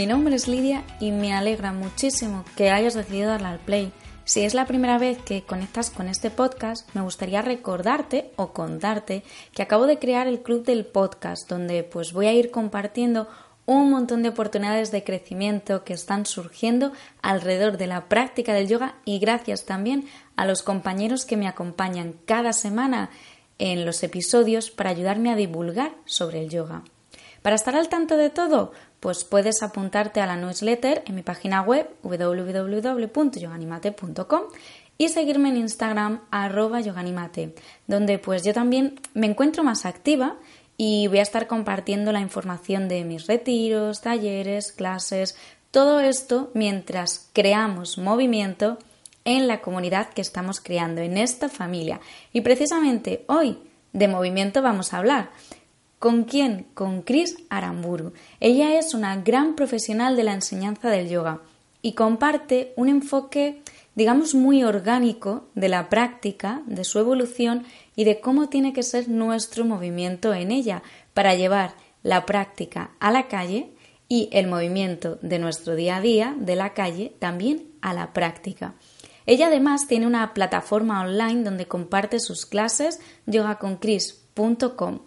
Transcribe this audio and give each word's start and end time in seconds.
Mi 0.00 0.06
nombre 0.06 0.34
es 0.34 0.48
Lidia 0.48 0.82
y 0.98 1.10
me 1.10 1.34
alegra 1.34 1.74
muchísimo 1.74 2.46
que 2.56 2.70
hayas 2.70 2.94
decidido 2.94 3.28
darle 3.28 3.48
al 3.48 3.58
play. 3.58 3.92
Si 4.24 4.40
es 4.40 4.54
la 4.54 4.64
primera 4.64 4.96
vez 4.96 5.18
que 5.18 5.42
conectas 5.42 5.90
con 5.90 6.08
este 6.08 6.30
podcast, 6.30 6.88
me 6.94 7.02
gustaría 7.02 7.42
recordarte 7.42 8.30
o 8.36 8.54
contarte 8.54 9.24
que 9.52 9.60
acabo 9.60 9.86
de 9.86 9.98
crear 9.98 10.26
el 10.26 10.40
club 10.40 10.64
del 10.64 10.86
podcast, 10.86 11.50
donde 11.50 11.82
pues 11.82 12.14
voy 12.14 12.28
a 12.28 12.32
ir 12.32 12.50
compartiendo 12.50 13.28
un 13.66 13.90
montón 13.90 14.22
de 14.22 14.30
oportunidades 14.30 14.90
de 14.90 15.04
crecimiento 15.04 15.84
que 15.84 15.92
están 15.92 16.24
surgiendo 16.24 16.92
alrededor 17.20 17.76
de 17.76 17.88
la 17.88 18.08
práctica 18.08 18.54
del 18.54 18.68
yoga 18.68 18.94
y 19.04 19.18
gracias 19.18 19.66
también 19.66 20.06
a 20.34 20.46
los 20.46 20.62
compañeros 20.62 21.26
que 21.26 21.36
me 21.36 21.46
acompañan 21.46 22.14
cada 22.24 22.54
semana 22.54 23.10
en 23.58 23.84
los 23.84 24.02
episodios 24.02 24.70
para 24.70 24.88
ayudarme 24.88 25.30
a 25.30 25.36
divulgar 25.36 25.92
sobre 26.06 26.40
el 26.40 26.48
yoga. 26.48 26.84
Para 27.42 27.56
estar 27.56 27.74
al 27.74 27.88
tanto 27.88 28.16
de 28.18 28.28
todo, 28.28 28.72
pues 29.00 29.24
puedes 29.24 29.62
apuntarte 29.62 30.20
a 30.20 30.26
la 30.26 30.36
newsletter 30.36 31.02
en 31.06 31.14
mi 31.14 31.22
página 31.22 31.62
web 31.62 31.88
www.yoganimate.com 32.02 34.42
y 34.98 35.08
seguirme 35.08 35.48
en 35.48 35.56
Instagram 35.56 36.20
arroba 36.30 36.80
yoganimate, 36.80 37.54
donde 37.86 38.18
pues 38.18 38.44
yo 38.44 38.52
también 38.52 39.00
me 39.14 39.26
encuentro 39.26 39.64
más 39.64 39.86
activa 39.86 40.36
y 40.76 41.06
voy 41.08 41.18
a 41.18 41.22
estar 41.22 41.46
compartiendo 41.46 42.12
la 42.12 42.20
información 42.20 42.88
de 42.88 43.04
mis 43.04 43.26
retiros, 43.26 44.02
talleres, 44.02 44.72
clases, 44.72 45.36
todo 45.70 46.00
esto 46.00 46.50
mientras 46.52 47.30
creamos 47.32 47.96
movimiento 47.96 48.76
en 49.24 49.46
la 49.46 49.60
comunidad 49.60 50.10
que 50.10 50.20
estamos 50.20 50.60
creando, 50.60 51.00
en 51.00 51.16
esta 51.16 51.48
familia. 51.48 52.00
Y 52.32 52.40
precisamente 52.40 53.24
hoy 53.28 53.58
de 53.92 54.08
movimiento 54.08 54.62
vamos 54.62 54.92
a 54.92 54.98
hablar. 54.98 55.30
¿Con 56.00 56.24
quién? 56.24 56.66
Con 56.72 57.02
Chris 57.02 57.36
Aramburu. 57.50 58.14
Ella 58.40 58.78
es 58.78 58.94
una 58.94 59.16
gran 59.16 59.54
profesional 59.54 60.16
de 60.16 60.24
la 60.24 60.32
enseñanza 60.32 60.88
del 60.88 61.10
yoga 61.10 61.42
y 61.82 61.92
comparte 61.92 62.72
un 62.76 62.88
enfoque, 62.88 63.60
digamos, 63.94 64.34
muy 64.34 64.64
orgánico 64.64 65.44
de 65.54 65.68
la 65.68 65.90
práctica, 65.90 66.62
de 66.64 66.84
su 66.84 66.98
evolución 67.00 67.64
y 67.96 68.04
de 68.04 68.18
cómo 68.18 68.48
tiene 68.48 68.72
que 68.72 68.82
ser 68.82 69.10
nuestro 69.10 69.66
movimiento 69.66 70.32
en 70.32 70.52
ella 70.52 70.82
para 71.12 71.34
llevar 71.34 71.74
la 72.02 72.24
práctica 72.24 72.92
a 72.98 73.10
la 73.10 73.28
calle 73.28 73.70
y 74.08 74.30
el 74.32 74.46
movimiento 74.46 75.18
de 75.20 75.38
nuestro 75.38 75.74
día 75.74 75.96
a 75.96 76.00
día 76.00 76.34
de 76.38 76.56
la 76.56 76.72
calle 76.72 77.12
también 77.18 77.66
a 77.82 77.92
la 77.92 78.14
práctica. 78.14 78.72
Ella 79.26 79.48
además 79.48 79.86
tiene 79.86 80.06
una 80.06 80.32
plataforma 80.32 81.02
online 81.02 81.44
donde 81.44 81.66
comparte 81.66 82.20
sus 82.20 82.46
clases 82.46 83.00
yogaconcris.com 83.26 85.00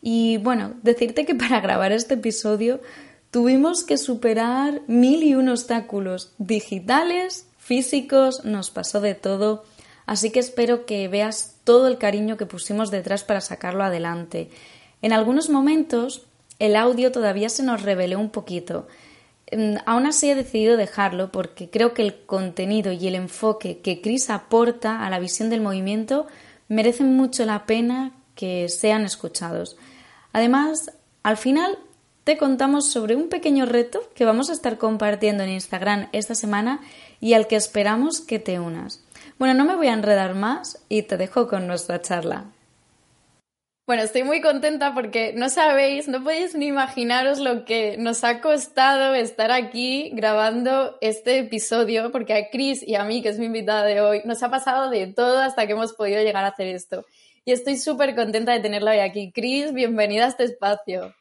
y 0.00 0.36
bueno, 0.38 0.74
decirte 0.82 1.24
que 1.24 1.34
para 1.34 1.60
grabar 1.60 1.92
este 1.92 2.14
episodio 2.14 2.80
tuvimos 3.30 3.84
que 3.84 3.98
superar 3.98 4.82
mil 4.86 5.22
y 5.22 5.34
un 5.34 5.48
obstáculos 5.48 6.32
digitales, 6.38 7.46
físicos, 7.58 8.44
nos 8.44 8.70
pasó 8.70 9.00
de 9.00 9.14
todo, 9.14 9.64
así 10.06 10.30
que 10.30 10.40
espero 10.40 10.86
que 10.86 11.08
veas 11.08 11.56
todo 11.64 11.88
el 11.88 11.98
cariño 11.98 12.36
que 12.36 12.46
pusimos 12.46 12.90
detrás 12.90 13.24
para 13.24 13.40
sacarlo 13.40 13.84
adelante. 13.84 14.50
En 15.02 15.12
algunos 15.12 15.50
momentos 15.50 16.26
el 16.58 16.74
audio 16.74 17.12
todavía 17.12 17.48
se 17.48 17.62
nos 17.62 17.82
reveló 17.82 18.18
un 18.18 18.30
poquito. 18.30 18.88
Mm, 19.52 19.76
aún 19.86 20.06
así 20.06 20.30
he 20.30 20.34
decidido 20.34 20.76
dejarlo 20.76 21.30
porque 21.30 21.70
creo 21.70 21.94
que 21.94 22.02
el 22.02 22.24
contenido 22.26 22.92
y 22.92 23.06
el 23.06 23.14
enfoque 23.14 23.78
que 23.78 24.00
Chris 24.00 24.30
aporta 24.30 25.06
a 25.06 25.10
la 25.10 25.18
visión 25.18 25.50
del 25.50 25.60
movimiento 25.60 26.26
merecen 26.68 27.16
mucho 27.16 27.44
la 27.46 27.64
pena 27.64 28.12
que 28.38 28.68
sean 28.68 29.02
escuchados. 29.02 29.76
Además, 30.32 30.92
al 31.24 31.36
final 31.36 31.76
te 32.22 32.38
contamos 32.38 32.88
sobre 32.88 33.16
un 33.16 33.28
pequeño 33.28 33.66
reto 33.66 34.00
que 34.14 34.24
vamos 34.24 34.48
a 34.48 34.52
estar 34.52 34.78
compartiendo 34.78 35.42
en 35.42 35.50
Instagram 35.50 36.08
esta 36.12 36.36
semana 36.36 36.80
y 37.20 37.32
al 37.32 37.48
que 37.48 37.56
esperamos 37.56 38.20
que 38.20 38.38
te 38.38 38.60
unas. 38.60 39.02
Bueno, 39.40 39.54
no 39.54 39.64
me 39.64 39.74
voy 39.74 39.88
a 39.88 39.92
enredar 39.92 40.36
más 40.36 40.78
y 40.88 41.02
te 41.02 41.16
dejo 41.16 41.48
con 41.48 41.66
nuestra 41.66 42.00
charla. 42.00 42.44
Bueno, 43.88 44.02
estoy 44.02 44.22
muy 44.22 44.42
contenta 44.42 44.92
porque 44.92 45.32
no 45.34 45.48
sabéis, 45.48 46.08
no 46.08 46.22
podéis 46.22 46.54
ni 46.54 46.66
imaginaros 46.66 47.38
lo 47.38 47.64
que 47.64 47.96
nos 47.96 48.22
ha 48.22 48.42
costado 48.42 49.14
estar 49.14 49.50
aquí 49.50 50.10
grabando 50.10 50.98
este 51.00 51.38
episodio, 51.38 52.12
porque 52.12 52.34
a 52.34 52.50
Chris 52.50 52.86
y 52.86 52.96
a 52.96 53.04
mí, 53.04 53.22
que 53.22 53.30
es 53.30 53.38
mi 53.38 53.46
invitada 53.46 53.84
de 53.84 54.02
hoy, 54.02 54.20
nos 54.26 54.42
ha 54.42 54.50
pasado 54.50 54.90
de 54.90 55.06
todo 55.06 55.38
hasta 55.40 55.66
que 55.66 55.72
hemos 55.72 55.94
podido 55.94 56.22
llegar 56.22 56.44
a 56.44 56.48
hacer 56.48 56.66
esto 56.66 57.06
y 57.46 57.52
estoy 57.52 57.78
súper 57.78 58.14
contenta 58.14 58.52
de 58.52 58.60
tenerla 58.60 58.90
hoy 58.90 58.98
aquí. 58.98 59.32
Cris, 59.32 59.72
bienvenida 59.72 60.26
a 60.26 60.28
este 60.28 60.44
espacio. 60.44 61.14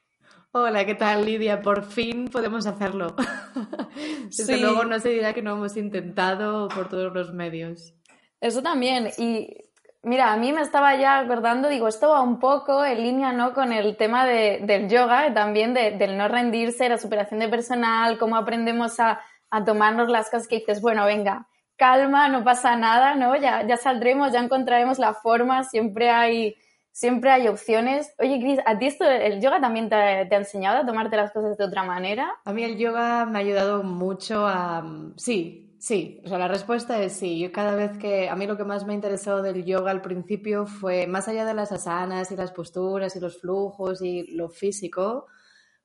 Hola, 0.51 0.85
¿qué 0.85 0.95
tal 0.95 1.25
Lidia? 1.25 1.61
Por 1.61 1.85
fin 1.85 2.27
podemos 2.27 2.67
hacerlo. 2.67 3.15
Desde 4.25 4.57
luego 4.57 4.83
no 4.83 4.99
se 4.99 5.07
dirá 5.07 5.33
que 5.33 5.41
no 5.41 5.53
hemos 5.53 5.77
intentado 5.77 6.67
por 6.67 6.89
todos 6.89 7.13
los 7.13 7.33
medios. 7.33 7.93
Eso 8.41 8.61
también. 8.61 9.07
Y 9.17 9.55
mira, 10.03 10.31
a 10.31 10.37
mí 10.37 10.53
me 10.53 10.61
estaba 10.61 10.95
ya 10.95 11.19
acordando, 11.19 11.69
digo, 11.69 11.87
esto 11.87 12.09
va 12.09 12.21
un 12.21 12.39
poco 12.39 12.85
en 12.85 13.03
línea 13.03 13.33
¿no? 13.33 13.53
con 13.53 13.71
el 13.73 13.97
tema 13.97 14.25
del 14.25 14.89
yoga, 14.89 15.33
también 15.33 15.73
del 15.73 16.17
no 16.17 16.27
rendirse, 16.27 16.89
la 16.89 16.97
superación 16.97 17.39
de 17.39 17.49
personal, 17.49 18.17
cómo 18.17 18.35
aprendemos 18.35 18.99
a, 18.99 19.19
a 19.49 19.63
tomarnos 19.65 20.09
las 20.09 20.29
cosas 20.29 20.47
que 20.47 20.59
dices, 20.59 20.81
bueno, 20.81 21.05
venga, 21.05 21.47
calma, 21.77 22.27
no 22.27 22.43
pasa 22.43 22.75
nada, 22.75 23.15
¿no? 23.15 23.35
Ya, 23.35 23.65
ya 23.65 23.77
saldremos, 23.77 24.33
ya 24.33 24.39
encontraremos 24.39 24.99
la 24.99 25.13
forma, 25.13 25.63
siempre 25.63 26.09
hay, 26.09 26.55
siempre 26.91 27.29
hay 27.29 27.47
opciones. 27.47 28.13
Oye, 28.19 28.39
Cris, 28.39 28.59
¿a 28.65 28.77
ti 28.77 28.87
esto, 28.87 29.05
el 29.05 29.39
yoga 29.39 29.61
también 29.61 29.87
te, 29.87 29.95
ha 29.95 30.21
enseñado 30.23 30.79
a 30.79 30.85
tomarte 30.85 31.15
las 31.15 31.31
cosas 31.31 31.57
de 31.57 31.63
otra 31.63 31.83
manera? 31.83 32.33
A 32.43 32.51
mí 32.51 32.63
el 32.63 32.77
yoga 32.77 33.25
me 33.25 33.37
ha 33.37 33.41
ayudado 33.41 33.83
mucho 33.83 34.45
a... 34.45 34.83
Sí, 35.15 35.66
sí, 35.79 36.21
o 36.25 36.29
sea, 36.29 36.37
la 36.37 36.47
respuesta 36.47 37.01
es 37.01 37.13
sí. 37.13 37.39
Yo 37.39 37.51
cada 37.51 37.75
vez 37.75 37.97
que... 37.97 38.29
A 38.29 38.35
mí 38.35 38.47
lo 38.47 38.57
que 38.57 38.63
más 38.63 38.85
me 38.85 38.93
ha 38.93 38.95
interesado 38.95 39.41
del 39.41 39.65
yoga 39.65 39.91
al 39.91 40.01
principio 40.01 40.65
fue, 40.65 41.07
más 41.07 41.27
allá 41.27 41.45
de 41.45 41.53
las 41.53 41.71
asanas 41.71 42.31
y 42.31 42.35
las 42.35 42.51
posturas 42.51 43.15
y 43.15 43.19
los 43.19 43.39
flujos 43.39 44.01
y 44.01 44.27
lo 44.35 44.49
físico, 44.49 45.27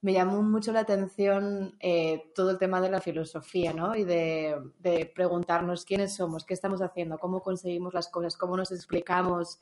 me 0.03 0.13
llamó 0.13 0.43
mucho 0.43 0.73
la 0.73 0.81
atención 0.81 1.77
eh, 1.81 2.33
todo 2.35 2.51
el 2.51 2.59
tema 2.59 2.81
de 2.81 2.91
la 2.91 3.01
filosofía, 3.01 3.73
¿no? 3.73 3.95
Y 3.95 4.05
de, 4.05 5.13
preguntarnos 5.15 5.85
quiénes 5.85 6.17
somos, 6.17 6.45
qué 6.45 6.55
estamos 6.55 6.83
haciendo, 6.83 7.19
cómo 7.19 7.41
conseguimos 7.41 7.95
las 7.95 8.09
cosas, 8.09 8.37
cómo 8.37 8.57
nos 8.57 8.73
explicamos 8.73 9.61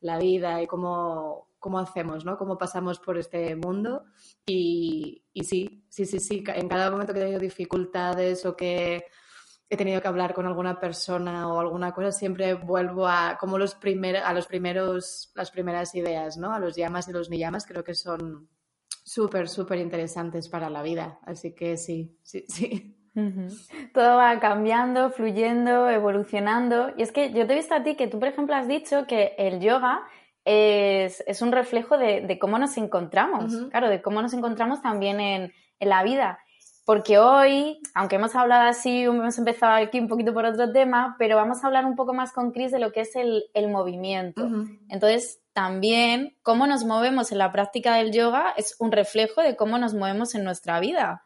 la 0.00 0.16
vida 0.16 0.62
y 0.62 0.68
cómo, 0.68 1.48
cómo 1.58 1.80
hacemos, 1.80 2.24
¿no? 2.24 2.38
Cómo 2.38 2.56
pasamos 2.56 3.00
por 3.00 3.18
este 3.18 3.56
mundo. 3.56 4.04
Y, 4.46 5.24
y 5.32 5.42
sí, 5.42 5.84
sí, 5.88 6.06
sí, 6.06 6.20
sí, 6.20 6.44
en 6.46 6.68
cada 6.68 6.90
momento 6.92 7.12
que 7.12 7.18
he 7.18 7.22
tenido 7.22 7.40
dificultades 7.40 8.46
o 8.46 8.56
que 8.56 9.04
he 9.70 9.76
tenido 9.76 10.02
que 10.02 10.08
hablar 10.08 10.34
con 10.34 10.46
alguna 10.46 10.80
persona 10.80 11.48
o 11.48 11.60
alguna 11.60 11.92
cosa, 11.92 12.10
siempre 12.10 12.54
vuelvo 12.54 13.06
a 13.06 13.38
como 13.38 13.56
los 13.56 13.74
primer, 13.76 14.16
a 14.16 14.32
los 14.34 14.46
primeros, 14.46 15.32
las 15.36 15.50
primeras 15.50 15.94
ideas, 15.94 16.36
¿no? 16.36 16.52
A 16.52 16.58
los 16.58 16.76
llamas 16.76 17.08
y 17.08 17.12
los 17.12 17.30
ni 17.30 17.38
llamas, 17.38 17.66
creo 17.66 17.84
que 17.84 17.94
son 17.94 18.48
súper, 19.04 19.48
súper 19.48 19.78
interesantes 19.78 20.48
para 20.48 20.68
la 20.68 20.82
vida. 20.82 21.20
Así 21.22 21.54
que 21.54 21.76
sí, 21.76 22.18
sí, 22.22 22.44
sí. 22.48 22.96
Todo 23.92 24.16
va 24.16 24.38
cambiando, 24.40 25.10
fluyendo, 25.10 25.88
evolucionando. 25.88 26.90
Y 26.96 27.02
es 27.02 27.12
que 27.12 27.32
yo 27.32 27.46
te 27.46 27.52
he 27.52 27.56
visto 27.56 27.74
a 27.74 27.82
ti 27.82 27.96
que 27.96 28.08
tú, 28.08 28.18
por 28.18 28.28
ejemplo, 28.28 28.54
has 28.54 28.68
dicho 28.68 29.06
que 29.06 29.34
el 29.38 29.60
yoga 29.60 30.02
es, 30.44 31.42
un 31.42 31.52
reflejo 31.52 31.98
de, 31.98 32.38
cómo 32.40 32.58
nos 32.58 32.76
encontramos, 32.76 33.68
claro, 33.70 33.88
de 33.88 34.02
cómo 34.02 34.22
nos 34.22 34.32
encontramos 34.32 34.80
también 34.82 35.20
en, 35.20 35.52
la 35.80 36.02
vida. 36.02 36.38
Porque 36.90 37.18
hoy, 37.18 37.78
aunque 37.94 38.16
hemos 38.16 38.34
hablado 38.34 38.68
así, 38.68 39.02
hemos 39.02 39.38
empezado 39.38 39.74
aquí 39.74 40.00
un 40.00 40.08
poquito 40.08 40.34
por 40.34 40.44
otro 40.44 40.72
tema, 40.72 41.14
pero 41.20 41.36
vamos 41.36 41.62
a 41.62 41.68
hablar 41.68 41.84
un 41.84 41.94
poco 41.94 42.14
más 42.14 42.32
con 42.32 42.50
Chris 42.50 42.72
de 42.72 42.80
lo 42.80 42.90
que 42.90 43.02
es 43.02 43.14
el, 43.14 43.68
movimiento. 43.68 44.50
Entonces, 44.88 45.40
también 45.52 46.36
cómo 46.42 46.66
nos 46.66 46.84
movemos 46.84 47.30
en 47.30 47.38
la 47.38 47.52
práctica 47.52 47.94
del 47.94 48.10
yoga 48.10 48.54
es 48.56 48.74
un 48.80 48.90
reflejo 48.90 49.40
de 49.40 49.54
cómo 49.54 49.78
nos 49.78 49.94
movemos 49.94 50.34
en 50.34 50.42
nuestra 50.42 50.80
vida. 50.80 51.22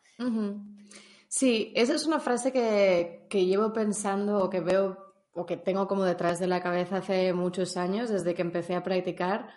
Sí, 1.28 1.72
esa 1.74 1.94
es 1.94 2.04
una 2.04 2.20
frase 2.20 2.52
que, 2.52 3.24
que 3.30 3.46
llevo 3.46 3.72
pensando 3.72 4.44
o 4.44 4.50
que 4.50 4.60
veo 4.60 4.98
o 5.32 5.46
que 5.46 5.56
tengo 5.56 5.88
como 5.88 6.04
detrás 6.04 6.38
de 6.40 6.46
la 6.46 6.60
cabeza 6.60 6.98
hace 6.98 7.32
muchos 7.32 7.78
años, 7.78 8.10
desde 8.10 8.34
que 8.34 8.42
empecé 8.42 8.74
a 8.74 8.82
practicar. 8.82 9.48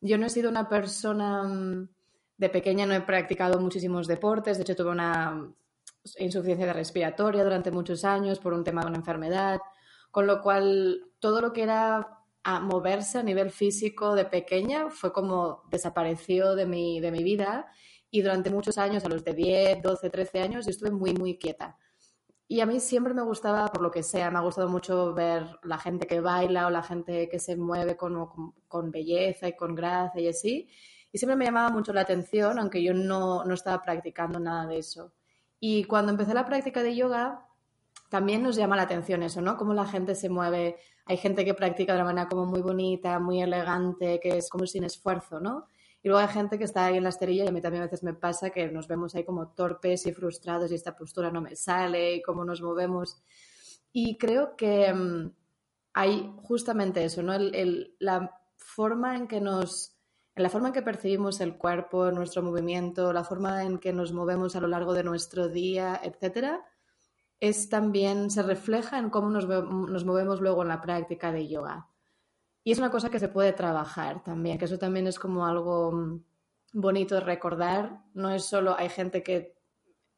Yo 0.00 0.18
no 0.18 0.26
he 0.26 0.30
sido 0.30 0.50
una 0.50 0.68
persona, 0.68 1.44
mm, 1.44 1.88
de 2.36 2.48
pequeña 2.48 2.86
no 2.86 2.94
he 2.94 3.00
practicado 3.00 3.60
muchísimos 3.60 4.06
deportes, 4.06 4.56
de 4.56 4.62
hecho 4.62 4.76
tuve 4.76 4.90
una 4.90 5.52
insuficiencia 6.18 6.72
respiratoria 6.72 7.44
durante 7.44 7.70
muchos 7.70 8.04
años 8.04 8.38
por 8.38 8.52
un 8.52 8.64
tema 8.64 8.82
de 8.82 8.88
una 8.88 8.98
enfermedad, 8.98 9.60
con 10.10 10.26
lo 10.26 10.42
cual 10.42 11.04
todo 11.20 11.40
lo 11.40 11.52
que 11.52 11.62
era 11.62 12.18
a 12.44 12.60
moverse 12.60 13.18
a 13.18 13.22
nivel 13.22 13.50
físico 13.50 14.14
de 14.14 14.24
pequeña 14.24 14.90
fue 14.90 15.12
como 15.12 15.62
desapareció 15.70 16.56
de 16.56 16.66
mi, 16.66 17.00
de 17.00 17.12
mi 17.12 17.22
vida 17.22 17.68
y 18.14 18.20
durante 18.20 18.50
muchos 18.50 18.76
años, 18.76 19.04
a 19.06 19.08
los 19.08 19.24
de 19.24 19.32
10, 19.32 19.80
12, 19.82 20.10
13 20.10 20.40
años, 20.42 20.66
yo 20.66 20.70
estuve 20.70 20.90
muy, 20.90 21.14
muy 21.14 21.38
quieta. 21.38 21.78
Y 22.46 22.60
a 22.60 22.66
mí 22.66 22.78
siempre 22.78 23.14
me 23.14 23.22
gustaba, 23.22 23.68
por 23.68 23.80
lo 23.80 23.90
que 23.90 24.02
sea, 24.02 24.30
me 24.30 24.36
ha 24.36 24.42
gustado 24.42 24.68
mucho 24.68 25.14
ver 25.14 25.46
la 25.62 25.78
gente 25.78 26.06
que 26.06 26.20
baila 26.20 26.66
o 26.66 26.70
la 26.70 26.82
gente 26.82 27.30
que 27.30 27.38
se 27.38 27.56
mueve 27.56 27.96
con, 27.96 28.52
con, 28.68 28.90
belleza 28.90 29.48
y 29.48 29.56
con 29.56 29.74
gracia 29.74 30.20
y 30.20 30.28
así. 30.28 30.68
Y 31.12 31.18
siempre 31.18 31.36
me 31.36 31.44
llamaba 31.44 31.70
mucho 31.70 31.92
la 31.92 32.00
atención, 32.00 32.58
aunque 32.58 32.82
yo 32.82 32.94
no, 32.94 33.44
no 33.44 33.54
estaba 33.54 33.82
practicando 33.82 34.40
nada 34.40 34.66
de 34.66 34.78
eso. 34.78 35.12
Y 35.60 35.84
cuando 35.84 36.10
empecé 36.10 36.34
la 36.34 36.46
práctica 36.46 36.82
de 36.82 36.96
yoga, 36.96 37.46
también 38.08 38.42
nos 38.42 38.56
llama 38.56 38.76
la 38.76 38.82
atención 38.82 39.22
eso, 39.22 39.40
¿no? 39.40 39.56
Cómo 39.56 39.74
la 39.74 39.86
gente 39.86 40.14
se 40.14 40.28
mueve. 40.28 40.76
Hay 41.06 41.16
gente 41.16 41.44
que 41.44 41.54
practica 41.54 41.92
de 41.92 42.00
una 42.00 42.06
manera 42.06 42.28
como 42.28 42.46
muy 42.46 42.60
bonita, 42.60 43.18
muy 43.18 43.40
elegante, 43.42 44.20
que 44.20 44.38
es 44.38 44.50
como 44.50 44.66
sin 44.66 44.84
esfuerzo, 44.84 45.40
¿no? 45.40 45.66
Y 46.02 46.08
luego 46.08 46.20
hay 46.20 46.28
gente 46.28 46.58
que 46.58 46.64
está 46.64 46.86
ahí 46.86 46.96
en 46.96 47.04
la 47.04 47.10
esterilla 47.10 47.44
y 47.44 47.48
a 47.48 47.52
mí 47.52 47.60
también 47.60 47.82
a 47.82 47.86
veces 47.86 48.02
me 48.02 48.12
pasa 48.12 48.50
que 48.50 48.68
nos 48.68 48.88
vemos 48.88 49.14
ahí 49.14 49.24
como 49.24 49.48
torpes 49.48 50.04
y 50.06 50.12
frustrados 50.12 50.72
y 50.72 50.74
esta 50.74 50.96
postura 50.96 51.30
no 51.30 51.40
me 51.40 51.54
sale 51.54 52.16
y 52.16 52.22
cómo 52.22 52.44
nos 52.44 52.60
movemos. 52.60 53.22
Y 53.92 54.18
creo 54.18 54.56
que 54.56 54.92
mm, 54.92 55.30
hay 55.94 56.34
justamente 56.42 57.04
eso, 57.04 57.22
¿no? 57.22 57.34
la 57.98 58.40
forma 58.56 59.16
en 59.16 59.28
que 59.28 59.40
nos, 59.40 59.91
en 60.34 60.42
la 60.42 60.48
forma 60.48 60.68
en 60.68 60.74
que 60.74 60.82
percibimos 60.82 61.40
el 61.40 61.56
cuerpo, 61.56 62.10
nuestro 62.10 62.42
movimiento, 62.42 63.12
la 63.12 63.24
forma 63.24 63.64
en 63.64 63.78
que 63.78 63.92
nos 63.92 64.12
movemos 64.12 64.56
a 64.56 64.60
lo 64.60 64.68
largo 64.68 64.94
de 64.94 65.04
nuestro 65.04 65.48
día, 65.48 66.00
etcétera, 66.02 66.64
es 67.38 67.68
también, 67.68 68.30
se 68.30 68.42
refleja 68.42 68.98
en 68.98 69.10
cómo 69.10 69.28
nos, 69.28 69.46
nos 69.46 70.04
movemos 70.04 70.40
luego 70.40 70.62
en 70.62 70.68
la 70.68 70.80
práctica 70.80 71.32
de 71.32 71.48
yoga. 71.48 71.88
Y 72.64 72.72
es 72.72 72.78
una 72.78 72.90
cosa 72.90 73.10
que 73.10 73.18
se 73.18 73.28
puede 73.28 73.52
trabajar 73.52 74.22
también, 74.22 74.58
que 74.58 74.66
eso 74.66 74.78
también 74.78 75.06
es 75.06 75.18
como 75.18 75.44
algo 75.44 75.92
mm, 75.92 76.24
bonito 76.74 77.16
de 77.16 77.22
recordar. 77.22 78.04
No 78.14 78.30
es 78.30 78.44
solo 78.44 78.76
hay 78.78 78.88
gente 78.88 79.22
que 79.22 79.56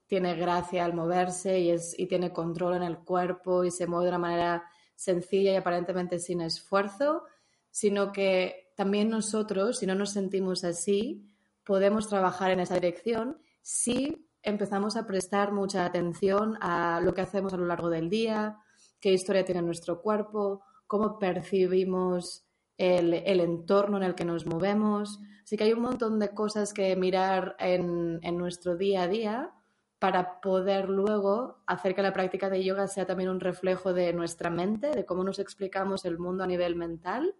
tiene 0.06 0.34
gracia 0.34 0.84
al 0.84 0.92
moverse 0.92 1.58
y, 1.58 1.70
es, 1.70 1.98
y 1.98 2.06
tiene 2.06 2.32
control 2.32 2.74
en 2.74 2.82
el 2.82 2.98
cuerpo 2.98 3.64
y 3.64 3.70
se 3.70 3.86
mueve 3.86 4.04
de 4.04 4.10
una 4.10 4.18
manera 4.18 4.64
sencilla 4.94 5.52
y 5.52 5.56
aparentemente 5.56 6.18
sin 6.18 6.42
esfuerzo, 6.42 7.24
sino 7.70 8.12
que 8.12 8.63
también 8.74 9.08
nosotros, 9.08 9.78
si 9.78 9.86
no 9.86 9.94
nos 9.94 10.10
sentimos 10.10 10.64
así, 10.64 11.24
podemos 11.64 12.08
trabajar 12.08 12.50
en 12.50 12.60
esa 12.60 12.74
dirección 12.74 13.38
si 13.62 14.28
empezamos 14.42 14.96
a 14.96 15.06
prestar 15.06 15.52
mucha 15.52 15.86
atención 15.86 16.58
a 16.60 17.00
lo 17.02 17.14
que 17.14 17.22
hacemos 17.22 17.54
a 17.54 17.56
lo 17.56 17.64
largo 17.64 17.88
del 17.88 18.10
día, 18.10 18.58
qué 19.00 19.12
historia 19.12 19.44
tiene 19.44 19.62
nuestro 19.62 20.02
cuerpo, 20.02 20.62
cómo 20.86 21.18
percibimos 21.18 22.44
el, 22.76 23.14
entorno 23.40 23.96
en 23.96 24.02
el 24.02 24.14
que 24.14 24.24
nos 24.24 24.46
movemos. 24.46 25.18
Así 25.42 25.56
que 25.56 25.64
hay 25.64 25.72
un 25.72 25.82
montón 25.82 26.18
de 26.18 26.30
cosas 26.30 26.74
que 26.74 26.94
mirar 26.96 27.56
en, 27.58 28.20
nuestro 28.36 28.76
día 28.76 29.02
a 29.02 29.08
día 29.08 29.50
para 29.98 30.40
poder 30.42 30.90
luego 30.90 31.62
hacer 31.66 31.94
que 31.94 32.02
la 32.02 32.12
práctica 32.12 32.50
de 32.50 32.62
yoga 32.62 32.86
sea 32.88 33.06
también 33.06 33.30
un 33.30 33.40
reflejo 33.40 33.94
de 33.94 34.12
nuestra 34.12 34.50
mente, 34.50 34.90
de 34.90 35.06
cómo 35.06 35.24
nos 35.24 35.38
explicamos 35.38 36.04
el 36.04 36.18
mundo 36.18 36.44
a 36.44 36.46
nivel 36.46 36.76
mental 36.76 37.34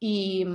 y, 0.00 0.46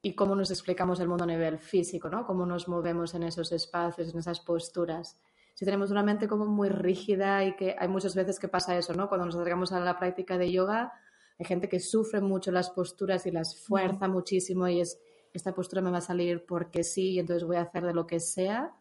y 0.00 0.14
cómo 0.14 0.36
nos 0.36 0.50
explicamos 0.50 1.00
el 1.00 1.08
mundo 1.08 1.24
a 1.24 1.26
nivel 1.26 1.58
físico, 1.58 2.08
¿no? 2.08 2.24
Cómo 2.24 2.46
nos 2.46 2.68
movemos 2.68 3.14
en 3.14 3.24
esos 3.24 3.52
espacios, 3.52 4.12
en 4.12 4.20
esas 4.20 4.40
posturas. 4.40 5.20
Si 5.54 5.64
tenemos 5.64 5.90
una 5.90 6.02
mente 6.02 6.28
como 6.28 6.46
muy 6.46 6.68
rígida 6.68 7.44
y 7.44 7.56
que 7.56 7.74
hay 7.78 7.88
muchas 7.88 8.14
veces 8.14 8.38
que 8.38 8.46
pasa 8.46 8.78
eso, 8.78 8.94
¿no? 8.94 9.08
Cuando 9.08 9.26
nos 9.26 9.34
acercamos 9.34 9.72
a 9.72 9.80
la 9.80 9.98
práctica 9.98 10.38
de 10.38 10.52
yoga, 10.52 10.92
hay 11.38 11.46
gente 11.46 11.68
que 11.68 11.80
sufre 11.80 12.20
mucho 12.20 12.52
las 12.52 12.70
posturas 12.70 13.26
y 13.26 13.30
las 13.30 13.58
fuerza 13.60 14.06
muchísimo 14.08 14.68
y 14.68 14.80
es, 14.80 14.98
esta 15.32 15.54
postura 15.54 15.82
me 15.82 15.90
va 15.90 15.98
a 15.98 16.02
salir 16.02 16.46
porque 16.46 16.84
sí 16.84 17.12
y 17.12 17.18
entonces 17.18 17.44
voy 17.44 17.56
a 17.56 17.62
hacer 17.62 17.84
de 17.84 17.92
lo 17.92 18.06
que 18.06 18.20
sea. 18.20 18.72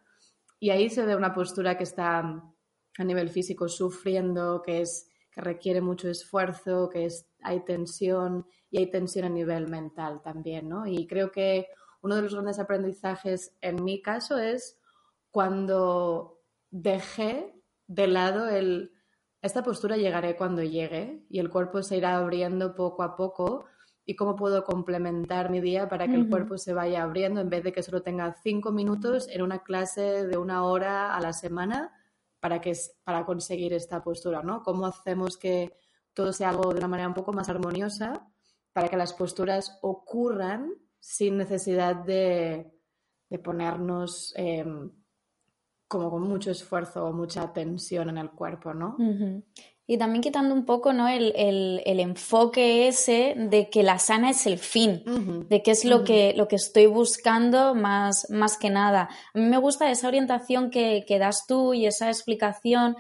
Y 0.60 0.70
ahí 0.70 0.90
se 0.90 1.06
ve 1.06 1.16
una 1.16 1.34
postura 1.34 1.78
que 1.78 1.84
está 1.84 2.20
a 2.98 3.04
nivel 3.04 3.30
físico 3.30 3.68
sufriendo, 3.68 4.62
que 4.62 4.82
es 4.82 5.10
que 5.32 5.42
requiere 5.42 5.82
mucho 5.82 6.10
esfuerzo, 6.10 6.90
que 6.90 7.06
es, 7.06 7.28
hay 7.46 7.62
tensión 7.62 8.46
y 8.70 8.80
hay 8.80 8.90
tensión 8.90 9.26
a 9.26 9.30
nivel 9.30 9.68
mental 9.68 10.22
también, 10.22 10.68
¿no? 10.68 10.86
Y 10.88 11.08
creo 11.08 11.32
que 11.32 11.68
uno 12.02 12.16
de 12.16 12.24
los 12.24 12.34
grandes 12.34 12.60
aprendizajes 12.60 13.56
en 13.62 13.84
mi 13.84 14.02
caso 14.02 14.38
es 14.38 14.80
cuando 15.32 16.42
dejé 16.72 17.54
de 17.88 18.08
lado 18.08 18.50
el 18.50 18.92
esta 19.46 19.62
postura 19.62 19.96
llegaré 19.96 20.36
cuando 20.36 20.64
llegue 20.64 21.24
y 21.30 21.38
el 21.38 21.52
cuerpo 21.52 21.84
se 21.84 21.98
irá 21.98 22.18
abriendo 22.18 22.74
poco 22.74 23.04
a 23.04 23.16
poco 23.16 23.66
y 24.04 24.16
cómo 24.16 24.36
puedo 24.36 24.64
complementar 24.64 25.52
mi 25.52 25.62
día 25.62 25.88
para 25.88 26.08
que 26.08 26.16
el 26.16 26.30
cuerpo 26.30 26.58
se 26.58 26.74
vaya 26.74 27.04
abriendo 27.04 27.42
en 27.42 27.50
vez 27.50 27.64
de 27.64 27.72
que 27.72 27.84
solo 27.84 28.02
tenga 28.02 28.36
cinco 28.42 28.72
minutos 28.72 29.28
en 29.30 29.44
una 29.44 29.60
clase 29.60 30.26
de 30.26 30.38
una 30.38 30.64
hora 30.64 31.16
a 31.16 31.22
la 31.22 31.32
semana 31.32 31.92
para, 32.40 32.60
que, 32.60 32.74
para 33.04 33.24
conseguir 33.24 33.74
esta 33.74 34.04
postura, 34.04 34.42
¿no? 34.42 34.64
¿Cómo 34.64 34.88
hacemos 34.88 35.38
que 35.38 35.78
todo 36.16 36.34
sea 36.34 36.50
algo 36.50 36.74
de 36.74 36.80
una 36.80 36.88
manera 36.88 37.08
un 37.08 37.14
poco 37.14 37.34
más 37.34 37.50
armoniosa 37.50 38.28
para 38.74 38.88
que 38.88 38.98
las 38.98 39.14
posturas 39.14 39.78
ocurran 39.84 40.74
sin 41.00 41.38
necesidad 41.38 41.96
de, 41.96 42.72
ponernos... 43.44 44.34
Em, 44.36 44.90
como 45.88 46.10
con 46.10 46.24
mucho 46.24 46.52
esfuerzo 46.52 47.06
o 47.06 47.14
mucha 47.14 47.54
tensión 47.54 48.10
en 48.10 48.18
el 48.18 48.32
cuerpo, 48.32 48.74
¿no? 48.74 48.98
Y 49.88 50.00
también 50.00 50.24
quitando 50.24 50.56
un 50.56 50.66
poco 50.66 50.94
¿no? 50.94 51.08
el, 51.08 51.32
enfoque 51.86 52.88
ese 52.88 53.36
de 53.38 53.70
que 53.70 53.84
la 53.84 54.00
sana 54.00 54.32
es 54.32 54.48
el 54.48 54.58
fin, 54.58 55.04
de 55.48 55.62
que 55.62 55.72
es 55.72 55.86
lo, 55.86 56.04
que, 56.04 56.34
lo 56.36 56.48
que 56.48 56.56
estoy 56.56 56.88
buscando 56.88 57.76
más, 57.76 58.28
más 58.32 58.58
que 58.58 58.72
nada. 58.72 59.10
A 59.34 59.38
mí 59.38 59.46
me 59.46 59.58
gusta 59.58 59.92
esa 59.92 60.08
orientación 60.08 60.72
que, 60.72 61.06
que 61.08 61.20
das 61.20 61.46
tú 61.48 61.76
y 61.76 61.86
esa 61.86 62.08
explicación 62.08 62.96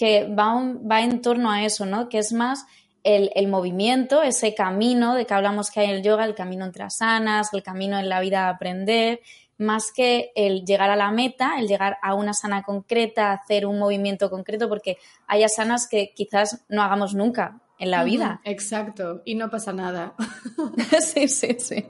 que 0.00 0.26
va, 0.26 0.54
va 0.90 1.02
en 1.02 1.20
torno 1.20 1.50
a 1.50 1.62
eso, 1.62 1.84
¿no? 1.84 2.08
Que 2.08 2.16
es 2.16 2.32
más 2.32 2.64
el, 3.04 3.30
el, 3.34 3.48
movimiento, 3.48 4.22
ese 4.22 4.54
camino 4.54 5.14
de 5.14 5.26
que 5.26 5.34
hablamos 5.34 5.70
que 5.70 5.80
hay 5.80 5.90
en 5.90 5.96
el 5.96 6.02
yoga, 6.02 6.24
el 6.24 6.34
camino 6.34 6.64
entre 6.64 6.84
asanas, 6.84 7.52
el 7.52 7.62
camino 7.62 7.98
en 7.98 8.08
la 8.08 8.18
vida 8.20 8.46
a 8.46 8.48
aprender, 8.48 9.20
más 9.58 9.92
que 9.94 10.32
el 10.34 10.64
llegar 10.64 10.88
a 10.88 10.96
la 10.96 11.10
meta, 11.10 11.58
el 11.58 11.68
llegar 11.68 11.98
a 12.00 12.14
una 12.14 12.32
sana 12.32 12.62
concreta, 12.62 13.32
hacer 13.32 13.66
un 13.66 13.78
movimiento 13.78 14.30
concreto, 14.30 14.70
porque 14.70 14.96
hay 15.26 15.42
asanas 15.42 15.86
que 15.86 16.14
quizás 16.16 16.64
no 16.70 16.82
hagamos 16.82 17.14
nunca 17.14 17.60
en 17.78 17.90
la 17.90 18.02
vida. 18.02 18.40
Exacto, 18.44 19.20
y 19.26 19.34
no 19.34 19.50
pasa 19.50 19.74
nada. 19.74 20.14
sí, 21.00 21.28
sí, 21.28 21.58
sí. 21.58 21.84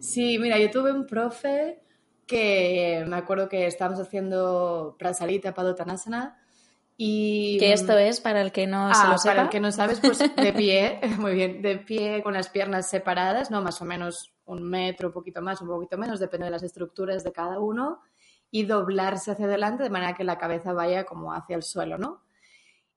Sí, 0.00 0.38
mira, 0.38 0.60
yo 0.60 0.70
tuve 0.70 0.92
un 0.92 1.08
profe 1.08 1.80
que 2.24 3.04
me 3.08 3.16
acuerdo 3.16 3.48
que 3.48 3.66
estábamos 3.66 3.98
haciendo 3.98 4.94
Prasalita 4.96 5.54
Padottanasana 5.54 6.38
y... 6.96 7.58
¿Qué 7.58 7.72
esto 7.72 7.96
es 7.98 8.20
para 8.20 8.40
el 8.40 8.52
que 8.52 8.66
no 8.66 8.94
se 8.94 9.06
lo 9.06 9.18
sepa? 9.18 9.32
Para 9.32 9.42
el 9.44 9.48
que 9.50 9.60
no 9.60 9.72
sabes, 9.72 10.00
pues 10.00 10.18
de 10.18 10.52
pie, 10.52 11.00
muy 11.18 11.34
bien, 11.34 11.62
de 11.62 11.78
pie 11.78 12.22
con 12.22 12.34
las 12.34 12.48
piernas 12.48 12.88
separadas, 12.88 13.50
¿no? 13.50 13.62
Más 13.62 13.80
o 13.82 13.84
menos 13.84 14.32
un 14.44 14.62
metro, 14.62 15.08
un 15.08 15.14
poquito 15.14 15.42
más, 15.42 15.60
un 15.60 15.68
poquito 15.68 15.98
menos, 15.98 16.20
depende 16.20 16.46
de 16.46 16.52
las 16.52 16.62
estructuras 16.62 17.24
de 17.24 17.32
cada 17.32 17.58
uno, 17.58 18.00
y 18.50 18.64
doblarse 18.66 19.32
hacia 19.32 19.46
adelante 19.46 19.82
de 19.82 19.90
manera 19.90 20.14
que 20.14 20.22
la 20.22 20.38
cabeza 20.38 20.72
vaya 20.72 21.04
como 21.04 21.32
hacia 21.32 21.56
el 21.56 21.64
suelo, 21.64 21.98
¿no? 21.98 22.22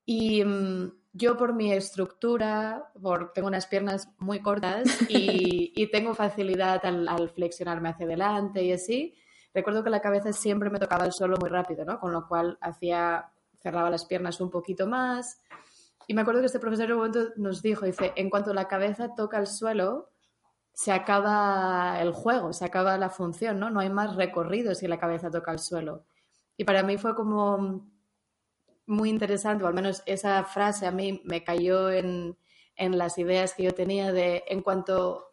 Y 0.04 0.44
mm, 0.44 0.92
yo 1.12 1.36
por 1.36 1.52
mi 1.52 1.72
estructura, 1.72 2.92
por, 3.02 3.32
tengo 3.32 3.48
unas 3.48 3.66
piernas 3.66 4.08
muy 4.18 4.40
cortas 4.40 4.86
y, 5.08 5.88
tengo 5.92 6.14
facilidad 6.14 6.86
al, 6.86 7.30
flexionarme 7.30 7.88
hacia 7.88 8.06
adelante 8.06 8.62
y 8.62 8.72
así, 8.72 9.16
recuerdo 9.52 9.82
que 9.82 9.90
la 9.90 10.00
cabeza 10.00 10.32
siempre 10.32 10.70
me 10.70 10.78
tocaba 10.78 11.04
el 11.04 11.12
suelo 11.12 11.36
muy 11.40 11.50
rápido, 11.50 11.84
¿no? 11.84 11.98
Con 11.98 12.12
lo 12.12 12.28
cual 12.28 12.56
hacía, 12.60 13.32
cerraba 13.60 13.90
las 13.90 14.04
piernas 14.04 14.40
un 14.40 14.50
poquito 14.50 14.86
más. 14.86 15.40
Y 16.06 16.14
me 16.14 16.22
acuerdo 16.22 16.40
que 16.40 16.46
este 16.46 16.60
profesor 16.60 16.86
en 16.86 16.92
un 16.92 16.98
momento 16.98 17.32
nos 17.36 17.60
dijo, 17.62 17.84
dice, 17.84 18.12
en 18.16 18.30
cuanto 18.30 18.54
la 18.54 18.68
cabeza 18.68 19.14
toca 19.14 19.38
el 19.38 19.46
suelo, 19.46 20.10
se 20.72 20.92
acaba 20.92 22.00
el 22.00 22.12
juego, 22.12 22.52
se 22.52 22.64
acaba 22.64 22.96
la 22.98 23.10
función, 23.10 23.58
¿no? 23.58 23.68
No 23.68 23.80
hay 23.80 23.90
más 23.90 24.16
recorrido 24.16 24.74
si 24.74 24.86
la 24.86 24.98
cabeza 24.98 25.30
toca 25.30 25.52
el 25.52 25.58
suelo. 25.58 26.04
Y 26.56 26.64
para 26.64 26.82
mí 26.82 26.96
fue 26.98 27.14
como 27.14 27.90
muy 28.86 29.10
interesante, 29.10 29.64
o 29.64 29.66
al 29.66 29.74
menos 29.74 30.02
esa 30.06 30.42
frase 30.44 30.86
a 30.86 30.92
mí 30.92 31.20
me 31.24 31.44
cayó 31.44 31.90
en, 31.90 32.38
en 32.76 32.96
las 32.96 33.18
ideas 33.18 33.54
que 33.54 33.64
yo 33.64 33.74
tenía 33.74 34.12
de 34.12 34.44
en 34.46 34.62
cuanto 34.62 35.28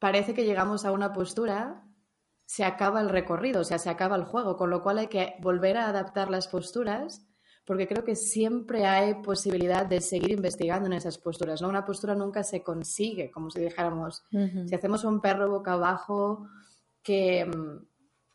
parece 0.00 0.34
que 0.34 0.44
llegamos 0.44 0.84
a 0.84 0.92
una 0.92 1.12
postura, 1.12 1.84
se 2.50 2.64
acaba 2.64 3.00
el 3.00 3.10
recorrido, 3.10 3.60
o 3.60 3.64
sea, 3.64 3.78
se 3.78 3.90
acaba 3.90 4.16
el 4.16 4.24
juego, 4.24 4.56
con 4.56 4.70
lo 4.70 4.82
cual 4.82 4.98
hay 4.98 5.06
que 5.06 5.34
volver 5.38 5.76
a 5.76 5.88
adaptar 5.88 6.30
las 6.30 6.48
posturas 6.48 7.24
porque 7.64 7.86
creo 7.86 8.02
que 8.02 8.16
siempre 8.16 8.86
hay 8.86 9.22
posibilidad 9.22 9.86
de 9.86 10.00
seguir 10.00 10.32
investigando 10.32 10.88
en 10.88 10.94
esas 10.94 11.16
posturas, 11.16 11.62
¿no? 11.62 11.68
Una 11.68 11.84
postura 11.84 12.16
nunca 12.16 12.42
se 12.42 12.64
consigue, 12.64 13.30
como 13.30 13.50
si 13.50 13.60
dijéramos, 13.60 14.24
si 14.66 14.74
hacemos 14.74 15.04
un 15.04 15.20
perro 15.20 15.48
boca 15.48 15.74
abajo 15.74 16.48
que 17.04 17.44
mm, 17.44 17.86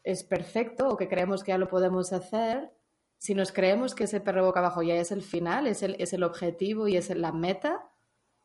es 0.06 0.24
perfecto 0.24 0.88
o 0.88 0.96
que 0.96 1.10
creemos 1.10 1.44
que 1.44 1.52
ya 1.52 1.58
lo 1.58 1.68
podemos 1.68 2.14
hacer, 2.14 2.72
si 3.18 3.36
nos 3.36 3.52
creemos 3.52 3.96
que 3.96 4.06
ese 4.06 4.22
perro 4.22 4.46
boca 4.46 4.62
abajo 4.62 4.82
ya 4.82 4.96
es 4.96 5.12
el 5.12 5.24
final, 5.24 5.68
es 5.68 5.84
el, 5.84 5.98
es 6.00 6.14
el 6.14 6.24
objetivo 6.24 6.88
y 6.88 6.96
es 6.96 7.10
la 7.10 7.34
meta, 7.34 7.84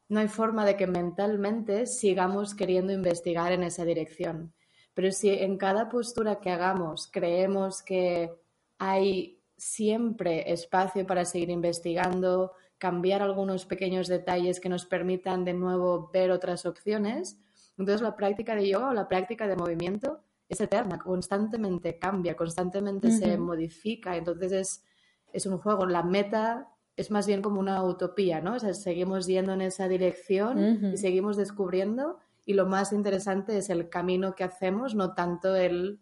no 0.09 0.19
hay 0.19 0.27
forma 0.27 0.65
de 0.65 0.77
que 0.77 0.89
mentalmente 0.89 1.87
sigamos 1.87 2.57
queriendo 2.57 2.93
investigar 2.93 3.53
en 3.53 3.63
esa 3.63 3.85
dirección. 3.85 4.53
Pero 4.95 5.13
si 5.13 5.31
en 5.31 5.57
cada 5.57 5.89
postura 5.89 6.41
que 6.41 6.51
hagamos 6.51 7.09
creemos 7.11 7.83
que 7.83 8.33
hay 8.79 9.41
siempre 9.57 10.53
espacio 10.53 11.07
para 11.07 11.25
seguir 11.25 11.51
investigando, 11.51 12.53
cambiar 12.79 13.21
algunos 13.21 13.67
pequeños 13.67 14.09
detalles 14.09 14.59
que 14.59 14.71
nos 14.71 14.87
permitan 14.87 15.45
de 15.45 15.53
nuevo 15.53 16.11
ver 16.13 16.31
otras 16.31 16.65
opciones. 16.65 17.39
Entonces 17.77 18.01
la 18.01 18.17
práctica 18.17 18.55
de 18.57 18.69
yoga 18.69 18.89
o 18.89 18.95
la 18.95 19.07
práctica 19.07 19.47
de 19.47 19.57
movimiento 19.57 20.21
es 20.49 20.61
eterna, 20.61 20.99
constantemente 20.99 21.99
cambia, 21.99 22.35
constantemente 22.35 23.11
se 23.11 23.37
modifica. 23.37 24.17
Entonces 24.17 24.53
es, 24.53 24.85
es, 25.33 25.47
un 25.47 25.59
juego. 25.59 25.87
La 25.87 26.03
meta 26.03 26.69
es 26.97 27.11
más 27.11 27.27
bien 27.27 27.43
como 27.43 27.61
una 27.61 27.85
utopía, 27.85 28.41
¿no? 28.41 28.55
O 28.55 28.59
sea, 28.59 28.75
seguimos 28.75 29.27
yendo 29.27 29.53
en 29.53 29.61
esa 29.61 29.87
dirección 29.87 30.93
y 30.93 30.97
seguimos 30.97 31.37
descubriendo. 31.37 32.19
Y 32.51 32.53
lo 32.53 32.67
más 32.67 32.93
interesante 32.93 33.59
es 33.59 33.71
el 33.71 33.89
camino 33.89 34.35
que 34.35 34.43
hacemos, 34.43 34.97
no 34.97 35.15
tanto 35.15 35.55
el 35.55 36.01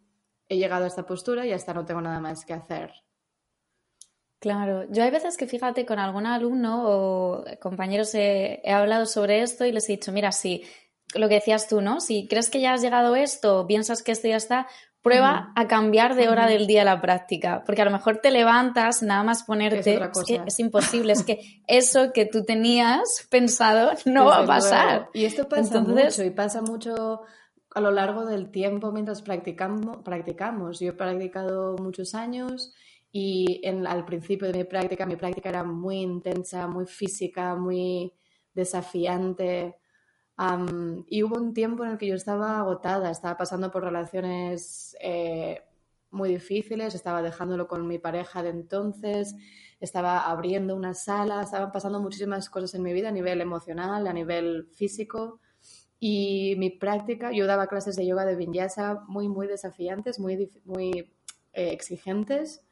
he 0.49 0.57
llegado 0.57 0.85
a 0.85 0.87
esta 0.87 1.05
postura 1.05 1.45
y 1.45 1.53
hasta 1.53 1.75
no 1.75 1.85
tengo 1.85 2.01
nada 2.01 2.21
más 2.21 2.47
que 2.47 2.55
hacer. 2.55 2.91
Claro, 4.39 4.91
yo 4.91 5.05
hay 5.05 5.11
veces 5.11 5.37
que 5.37 5.47
fíjate 5.47 5.85
con 5.85 5.99
algún 5.99 6.25
alumno 6.25 6.85
o 6.87 7.45
compañeros 7.61 8.15
he, 8.15 8.63
hablado 8.65 9.05
sobre 9.05 9.43
esto 9.43 9.67
y 9.67 9.73
les 9.73 9.91
he 9.91 9.93
dicho, 9.93 10.11
mira, 10.11 10.33
si 10.33 10.65
lo 11.15 11.29
que 11.29 11.35
decías 11.35 11.69
tú, 11.69 11.83
¿no? 11.83 12.01
Si 12.01 12.27
crees 12.29 12.49
que 12.49 12.63
ya 12.63 12.73
has 12.73 12.81
llegado 12.81 13.13
a 13.13 13.21
esto, 13.21 13.67
piensas 13.67 14.03
que 14.03 14.13
esto 14.13 14.29
ya 14.29 14.37
está, 14.37 14.69
prueba 15.09 15.53
a 15.55 15.67
cambiar 15.67 16.15
de 16.15 16.29
hora 16.29 16.47
del 16.47 16.67
día 16.67 16.85
la 16.85 17.01
práctica, 17.01 17.63
porque 17.65 17.83
a 17.83 17.85
lo 17.85 17.91
mejor 17.91 18.19
te 18.19 18.31
levantas, 18.31 19.03
nada 19.03 19.23
más 19.23 19.43
ponerte, 19.43 19.95
es, 19.95 20.25
que 20.27 20.41
es 20.47 20.61
imposible, 20.61 21.13
es 21.13 21.23
que 21.23 21.63
eso 21.67 22.13
que 22.13 22.27
tú 22.27 22.45
tenías 22.45 23.27
pensado 23.31 23.93
no 24.05 24.27
va 24.27 24.39
a 24.39 24.47
pasar. 24.47 25.09
Y 25.15 25.25
esto 25.25 25.49
pasa 25.49 25.81
mucho, 25.81 26.25
y 26.25 26.31
pasa 26.31 26.63
mucho 26.63 27.23
a 27.75 27.81
lo 27.81 27.91
largo 27.91 28.25
del 28.25 28.51
tiempo 28.51 28.93
mientras 28.93 29.23
practicamos, 29.23 29.99
practicamos. 30.05 30.81
Yo 30.81 30.91
he 30.91 30.93
practicado 30.93 31.77
muchos 31.79 32.15
años 32.15 32.75
y 33.11 33.61
en, 33.65 33.87
al 33.87 34.05
principio 34.05 34.51
de 34.53 34.59
mi 34.59 34.65
práctica, 34.65 35.07
mi 35.07 35.17
práctica 35.17 35.49
era 35.49 35.65
muy 35.65 36.01
intensa, 36.01 36.67
muy 36.67 36.87
física, 36.87 37.55
muy 37.55 38.13
desafiante. 38.55 39.78
Y 41.09 41.23
hubo 41.25 41.37
un 41.37 41.53
tiempo 41.53 41.85
en 41.85 41.93
el 41.93 41.99
que 41.99 42.07
yo 42.07 42.15
estaba 42.15 42.59
agotada, 42.59 43.11
estaba 43.11 43.37
pasando 43.37 43.73
por 43.73 43.83
relaciones 43.83 44.97
eh, 45.01 45.63
muy 46.11 46.29
difíciles, 46.29 46.95
estaba 46.95 47.23
dejándolo 47.23 47.67
con 47.67 47.89
mi 47.89 47.99
pareja 47.99 48.43
de 48.45 48.51
entonces, 48.51 49.35
estaba 49.81 50.21
abriendo 50.31 50.77
una 50.77 50.95
sala, 50.95 51.43
estaban 51.43 51.73
pasando 51.73 52.01
muchísimas 52.01 52.49
cosas 52.51 52.75
en 52.75 52.83
mi 52.83 52.93
vida 52.93 53.09
a 53.09 53.13
nivel 53.13 53.41
emocional, 53.41 54.07
a 54.07 54.13
nivel 54.13 54.69
físico. 54.75 55.41
Y 55.99 56.55
mi 56.59 56.71
práctica, 56.71 57.33
yo 57.33 57.47
daba 57.47 57.67
clases 57.67 57.97
de 57.97 58.07
yoga 58.07 58.25
de 58.25 58.37
vinyasa 58.37 59.03
muy, 59.09 59.29
muy 59.29 59.49
desafiantes, 59.49 60.21
muy, 60.21 60.51
muy 60.65 61.13
eh, 61.53 61.73
exigentes. 61.73 62.63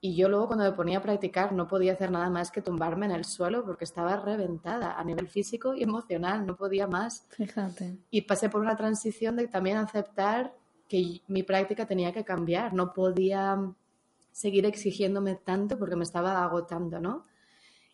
Y 0.00 0.14
yo 0.14 0.28
luego 0.28 0.46
cuando 0.46 0.64
me 0.64 0.72
ponía 0.72 0.98
a 0.98 1.02
practicar 1.02 1.52
no 1.52 1.66
podía 1.66 1.92
hacer 1.92 2.10
nada 2.10 2.30
más 2.30 2.50
que 2.52 2.62
tumbarme 2.62 3.06
en 3.06 3.12
el 3.12 3.24
suelo 3.24 3.64
porque 3.64 3.84
estaba 3.84 4.16
reventada 4.16 4.98
a 4.98 5.04
nivel 5.04 5.28
físico 5.28 5.74
y 5.74 5.82
emocional, 5.82 6.46
no 6.46 6.56
podía 6.56 6.86
más. 6.86 7.26
Fíjate. 7.30 7.98
Y 8.10 8.22
pasé 8.22 8.48
por 8.48 8.60
una 8.60 8.76
transición 8.76 9.36
de 9.36 9.48
también 9.48 9.76
aceptar 9.76 10.54
que 10.88 11.20
mi 11.26 11.42
práctica 11.42 11.86
tenía 11.86 12.12
que 12.12 12.24
cambiar, 12.24 12.72
no 12.72 12.92
podía 12.92 13.58
seguir 14.30 14.66
exigiéndome 14.66 15.34
tanto 15.34 15.78
porque 15.78 15.96
me 15.96 16.04
estaba 16.04 16.44
agotando, 16.44 17.00
¿no? 17.00 17.24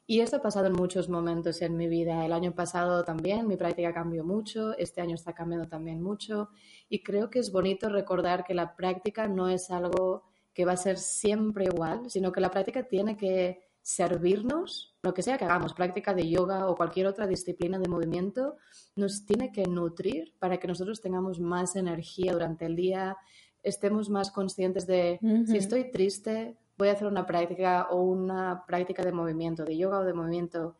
Y 0.06 0.20
esto 0.20 0.36
ha 0.36 0.42
pasado 0.42 0.66
en 0.66 0.74
muchos 0.74 1.08
momentos 1.08 1.62
en 1.62 1.78
mi 1.78 1.88
vida. 1.88 2.26
El 2.26 2.34
año 2.34 2.54
pasado 2.54 3.02
también 3.04 3.48
mi 3.48 3.56
práctica 3.56 3.94
cambió 3.94 4.22
mucho, 4.22 4.76
este 4.76 5.00
año 5.00 5.14
está 5.14 5.32
cambiando 5.32 5.66
también 5.66 6.02
mucho 6.02 6.50
y 6.90 7.02
creo 7.02 7.30
que 7.30 7.38
es 7.38 7.50
bonito 7.50 7.88
recordar 7.88 8.44
que 8.44 8.52
la 8.52 8.76
práctica 8.76 9.26
no 9.26 9.48
es 9.48 9.70
algo 9.70 10.24
que 10.54 10.64
va 10.64 10.72
a 10.72 10.76
ser 10.76 10.98
siempre 10.98 11.64
igual, 11.64 12.08
sino 12.08 12.32
que 12.32 12.40
la 12.40 12.50
práctica 12.50 12.84
tiene 12.84 13.16
que 13.16 13.64
servirnos, 13.82 14.96
lo 15.02 15.12
que 15.12 15.22
sea 15.22 15.36
que 15.36 15.44
hagamos, 15.44 15.74
práctica 15.74 16.14
de 16.14 16.28
yoga 16.28 16.68
o 16.68 16.76
cualquier 16.76 17.06
otra 17.06 17.26
disciplina 17.26 17.78
de 17.78 17.88
movimiento, 17.88 18.56
nos 18.96 19.26
tiene 19.26 19.52
que 19.52 19.66
nutrir 19.66 20.32
para 20.38 20.58
que 20.58 20.68
nosotros 20.68 21.02
tengamos 21.02 21.38
más 21.38 21.76
energía 21.76 22.32
durante 22.32 22.64
el 22.64 22.76
día, 22.76 23.18
estemos 23.62 24.08
más 24.08 24.30
conscientes 24.30 24.86
de 24.86 25.18
si 25.46 25.58
estoy 25.58 25.90
triste, 25.90 26.56
voy 26.78 26.88
a 26.88 26.92
hacer 26.92 27.08
una 27.08 27.26
práctica 27.26 27.88
o 27.90 28.02
una 28.02 28.64
práctica 28.66 29.04
de 29.04 29.12
movimiento, 29.12 29.64
de 29.64 29.76
yoga 29.76 29.98
o 29.98 30.04
de 30.04 30.14
movimiento 30.14 30.76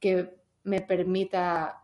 que 0.00 0.38
me 0.64 0.80
permita 0.80 1.82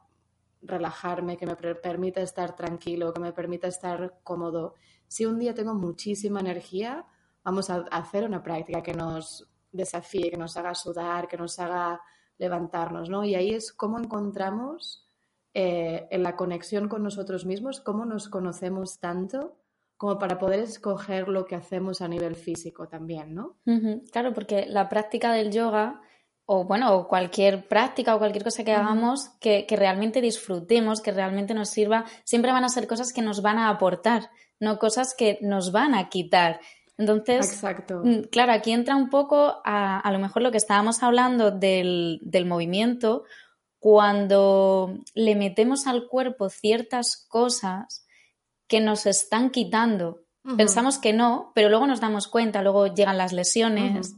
relajarme, 0.62 1.37
que 1.37 1.47
me 1.47 1.57
permita 1.57 2.23
estar 2.23 2.57
tranquilo, 2.57 3.12
que 3.12 3.21
me 3.21 3.33
permita 3.33 3.69
estar 3.69 4.21
cómodo. 4.23 4.75
Si 5.09 5.26
un 5.26 5.38
día 5.38 5.55
tengo 5.55 5.75
muchísima 5.75 6.41
energía, 6.41 7.05
vamos 7.45 7.71
a 7.71 7.85
hacer 7.91 8.25
una 8.25 8.43
práctica 8.43 8.83
que 8.83 8.95
nos 8.95 9.49
desafíe, 9.71 10.31
que 10.31 10.37
nos 10.37 10.57
haga 10.57 10.75
sudar, 10.75 11.29
que 11.29 11.37
nos 11.37 11.59
haga 11.59 12.01
levantarnos, 12.39 13.09
¿no? 13.09 13.25
Y 13.25 13.35
ahí 13.35 13.51
es 13.51 13.73
cómo 13.73 13.99
encontramos 13.99 15.09
eh, 15.53 16.09
en 16.11 16.23
la 16.23 16.37
conexión 16.37 16.89
con 16.89 17.03
nosotros 17.03 17.45
mismos, 17.45 17.81
cómo 17.81 18.05
nos 18.05 18.29
conocemos 18.29 18.99
tanto 18.99 19.57
como 19.97 20.19
para 20.19 20.39
poder 20.39 20.61
escoger 20.61 21.29
lo 21.29 21.47
que 21.47 21.55
hacemos 21.55 22.01
a 22.01 22.09
nivel 22.09 22.35
físico 22.35 22.89
también, 22.89 23.35
¿no? 23.35 23.57
Claro, 24.11 24.35
porque 24.35 24.67
la 24.67 24.89
práctica 24.89 25.33
del 25.33 25.53
yoga 25.53 26.01
o 26.47 26.65
bueno, 26.65 27.07
cualquier 27.09 27.69
práctica 27.69 28.15
o 28.15 28.19
cualquier 28.19 28.45
cosa 28.45 28.65
que 28.65 28.73
hagamos 28.73 29.31
que, 29.41 29.65
que, 29.67 29.77
realmente 29.77 30.21
disfrutemos, 30.21 31.01
que 31.01 31.13
realmente 31.13 31.55
nos 31.55 31.71
sirva, 31.71 32.05
siempre 32.25 32.53
van 32.53 32.65
a 32.65 32.69
ser 32.69 32.87
cosas 32.87 33.13
que 33.13 33.23
nos 33.23 33.41
van 33.41 33.57
a 33.59 33.71
aportar, 33.71 34.31
no 34.61 34.79
cosas 34.79 35.15
que 35.17 35.39
nos 35.41 35.73
van 35.73 35.95
a 35.95 36.09
quitar. 36.09 36.61
Entonces, 36.97 37.63
mm, 37.63 38.29
claro, 38.31 38.53
aquí 38.53 38.73
entra 38.73 38.95
un 38.95 39.11
poco 39.11 39.61
a, 39.65 39.99
a 39.99 40.13
lo 40.13 40.19
mejor 40.19 40.43
lo 40.43 40.53
que 40.53 40.59
estábamos 40.59 41.03
hablando 41.03 41.51
del, 41.51 42.21
del, 42.23 42.47
movimiento, 42.47 43.25
cuando 43.81 44.99
le 45.15 45.35
metemos 45.35 45.87
al 45.87 46.07
cuerpo 46.07 46.49
ciertas 46.49 47.27
cosas 47.29 48.07
que 48.69 48.81
nos 48.81 49.07
están 49.07 49.51
quitando. 49.51 50.23
Pensamos 50.57 50.99
que 50.99 51.15
no, 51.15 51.53
pero 51.55 51.71
luego 51.71 51.87
nos 51.87 52.01
damos 52.01 52.29
cuenta, 52.29 52.61
luego 52.61 52.87
llegan 52.87 53.17
las 53.17 53.33
lesiones, 53.33 54.15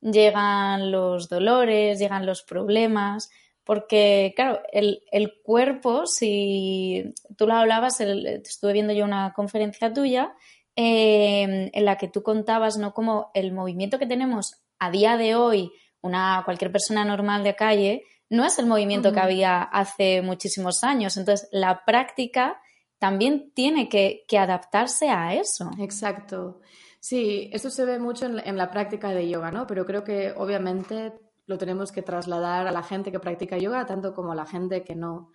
llegan 0.00 0.90
los 0.90 1.28
dolores, 1.28 2.00
llegan 2.00 2.26
los 2.26 2.42
problemas, 2.42 3.30
porque, 3.62 4.32
claro, 4.34 4.60
el, 4.72 5.04
el 5.12 5.34
cuerpo, 5.44 6.06
si 6.06 7.14
tú 7.36 7.46
lo 7.46 7.54
hablabas, 7.54 8.00
estuve 8.00 8.72
viendo 8.72 8.92
yo 8.92 9.04
una 9.04 9.32
conferencia 9.34 9.92
tuya 9.92 10.34
Em, 10.74 11.70
en 11.74 11.84
la 11.84 11.98
que 11.98 12.08
tú 12.08 12.22
contabas, 12.22 12.78
¿no? 12.78 12.94
Como 12.94 13.30
el 13.34 13.52
movimiento 13.52 13.98
que 13.98 14.06
tenemos 14.06 14.62
a 14.78 14.90
día 14.90 15.18
de 15.18 15.34
hoy, 15.34 15.70
una, 16.00 16.40
cualquier 16.46 16.72
persona 16.72 17.04
normal 17.04 17.44
de 17.44 17.54
calle, 17.54 18.04
no 18.30 18.46
es 18.46 18.58
el 18.58 18.64
movimiento 18.64 19.12
que 19.12 19.20
había 19.20 19.62
hace 19.62 20.22
muchísimos 20.22 20.82
años. 20.82 21.18
Entonces, 21.18 21.46
la 21.52 21.84
práctica 21.84 22.58
también 22.98 23.52
tiene 23.52 23.90
que, 23.90 24.24
adaptarse 24.38 25.10
a 25.10 25.34
eso. 25.34 25.70
Exacto. 25.78 26.62
Sí, 27.00 27.50
esto 27.52 27.68
se 27.68 27.84
ve 27.84 27.98
mucho 27.98 28.24
en 28.24 28.56
la, 28.56 28.70
práctica 28.70 29.10
de 29.10 29.28
yoga, 29.28 29.50
¿no? 29.50 29.66
Pero 29.66 29.84
creo 29.84 30.04
que 30.04 30.32
obviamente 30.34 31.12
lo 31.44 31.58
tenemos 31.58 31.92
que 31.92 32.00
trasladar 32.00 32.66
a 32.66 32.72
la 32.72 32.82
gente 32.82 33.12
que 33.12 33.20
practica 33.20 33.58
yoga, 33.58 33.84
tanto 33.84 34.14
como 34.14 34.32
a 34.32 34.36
la 34.36 34.46
gente 34.46 34.84
que 34.84 34.94
no. 34.94 35.32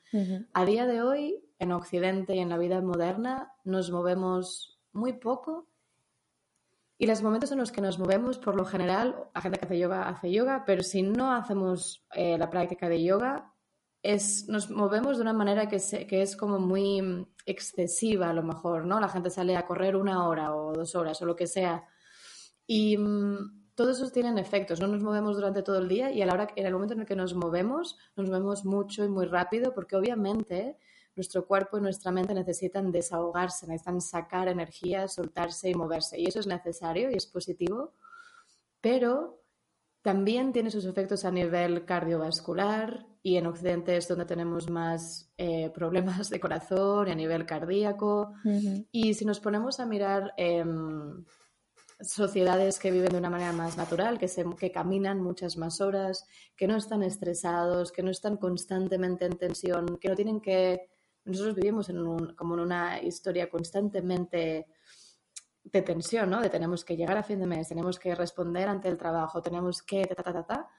A 0.53 0.65
día 0.65 0.87
de 0.87 1.03
hoy, 1.03 1.43
en 1.59 1.73
Occidente 1.73 2.35
y 2.35 2.39
en 2.39 2.49
la 2.49 2.57
vida 2.57 2.81
moderna, 2.81 3.53
nos 3.63 3.91
movemos 3.91 4.76
muy 4.97 5.13
poco. 5.13 5.67
Y 6.97 7.05
los 7.05 7.21
momentos 7.21 7.51
en 7.51 7.59
los 7.59 7.71
que 7.71 7.81
nos 7.81 7.99
movemos, 7.99 8.39
por 8.39 8.55
lo 8.55 8.65
general, 8.65 9.29
la 9.33 9.41
gente 9.41 9.59
que 9.59 9.65
hace 9.65 9.77
yoga 9.77 10.09
hace 10.09 10.31
yoga, 10.31 10.63
pero 10.65 10.81
si 10.81 11.03
no 11.03 11.31
hacemos 11.31 12.05
eh, 12.13 12.37
la 12.37 12.49
práctica 12.49 12.89
de 12.89 13.03
yoga, 13.03 13.53
es, 14.01 14.47
nos 14.47 14.69
movemos 14.69 15.17
de 15.17 15.21
una 15.21 15.33
manera 15.33 15.67
que, 15.67 15.77
que 16.07 16.21
es 16.21 16.35
como 16.35 16.59
muy 16.59 17.27
excesiva 17.45 18.29
a 18.29 18.33
lo 18.33 18.43
mejor, 18.43 18.85
¿no? 18.85 18.99
La 18.99 19.09
gente 19.09 19.29
sale 19.29 19.55
a 19.55 19.65
correr 19.65 19.95
una 19.95 20.27
hora 20.27 20.55
o 20.55 20.73
dos 20.73 20.95
horas 20.95 21.21
o 21.21 21.25
lo 21.25 21.35
que 21.35 21.47
sea. 21.47 21.83
Y 22.65 22.97
mm, 22.97 23.73
todos 23.75 23.97
esos 23.97 24.11
tienen 24.11 24.39
efectos, 24.39 24.79
no 24.79 24.87
nos 24.87 25.03
movemos 25.03 25.35
durante 25.35 25.61
todo 25.61 25.77
el 25.77 25.87
día 25.87 26.11
y 26.11 26.21
a 26.23 26.25
la 26.25 26.33
hora, 26.33 26.47
en 26.55 26.65
el 26.65 26.73
momento 26.73 26.95
en 26.95 27.01
el 27.01 27.05
que 27.05 27.15
nos 27.15 27.35
movemos, 27.35 27.97
nos 28.15 28.27
movemos 28.27 28.65
mucho 28.65 29.05
y 29.05 29.09
muy 29.09 29.27
rápido 29.27 29.73
porque 29.73 29.95
obviamente 29.95 30.77
nuestro 31.17 31.45
cuerpo 31.45 31.77
y 31.77 31.81
nuestra 31.81 32.11
mente 32.11 32.33
necesitan 32.33 32.91
desahogarse, 32.91 33.67
necesitan 33.67 33.99
sacar 33.99 34.47
energía, 34.47 35.07
soltarse 35.07 35.69
y 35.69 35.73
moverse. 35.73 36.19
Y 36.19 36.27
eso 36.27 36.39
es 36.39 36.47
necesario 36.47 37.11
y 37.11 37.15
es 37.15 37.25
positivo, 37.25 37.93
pero 38.79 39.41
también 40.01 40.53
tiene 40.53 40.71
sus 40.71 40.85
efectos 40.85 41.25
a 41.25 41.31
nivel 41.31 41.83
cardiovascular 41.83 43.05
y 43.21 43.35
en 43.35 43.47
Occidente 43.47 43.97
es 43.97 44.07
donde 44.07 44.23
tenemos 44.23 44.69
más 44.69 45.29
eh, 45.37 45.69
problemas 45.71 46.29
de 46.29 46.39
corazón 46.39 47.09
y 47.09 47.11
a 47.11 47.15
nivel 47.15 47.45
cardíaco. 47.45 48.33
Y 48.91 49.15
si 49.15 49.25
nos 49.25 49.41
ponemos 49.41 49.81
a 49.81 49.85
mirar 49.85 50.33
em, 50.37 51.25
sociedades 51.99 52.79
que 52.79 52.91
viven 52.91 53.11
de 53.11 53.17
una 53.17 53.29
manera 53.29 53.51
más 53.51 53.75
natural, 53.75 54.17
que, 54.17 54.27
se, 54.27 54.45
que 54.57 54.71
caminan 54.71 55.19
muchas 55.19 55.57
más 55.57 55.81
horas, 55.81 56.25
que 56.55 56.67
no 56.67 56.77
están 56.77 57.03
estresados, 57.03 57.91
que 57.91 58.03
no 58.03 58.11
están 58.11 58.37
constantemente 58.37 59.25
en 59.25 59.37
tensión, 59.37 59.97
que 59.97 60.09
no 60.09 60.15
tienen 60.15 60.39
que... 60.39 60.89
Nosotros 61.27 61.55
vivimos 61.55 61.89
en 61.89 61.99
un, 61.99 62.33
como 62.35 62.55
en 62.55 62.61
una 62.61 63.01
historia 63.01 63.49
constantemente 63.49 64.67
de 65.63 65.81
tensión, 65.81 66.29
¿no? 66.29 66.41
De 66.41 66.49
tenemos 66.49 66.85
que 66.85 66.95
llegar 66.95 67.17
a 67.17 67.23
fin 67.23 67.39
de 67.39 67.47
mes, 67.47 67.67
tenemos 67.67 67.99
que 67.99 68.15
responder 68.15 68.67
ante 68.67 68.87
el 68.87 68.97
trabajo, 68.97 69.41
tenemos 69.41 69.81
que... 69.81 70.05
Ta, 70.05 70.15
ta, 70.15 70.33
ta, 70.33 70.45
ta. 70.45 70.69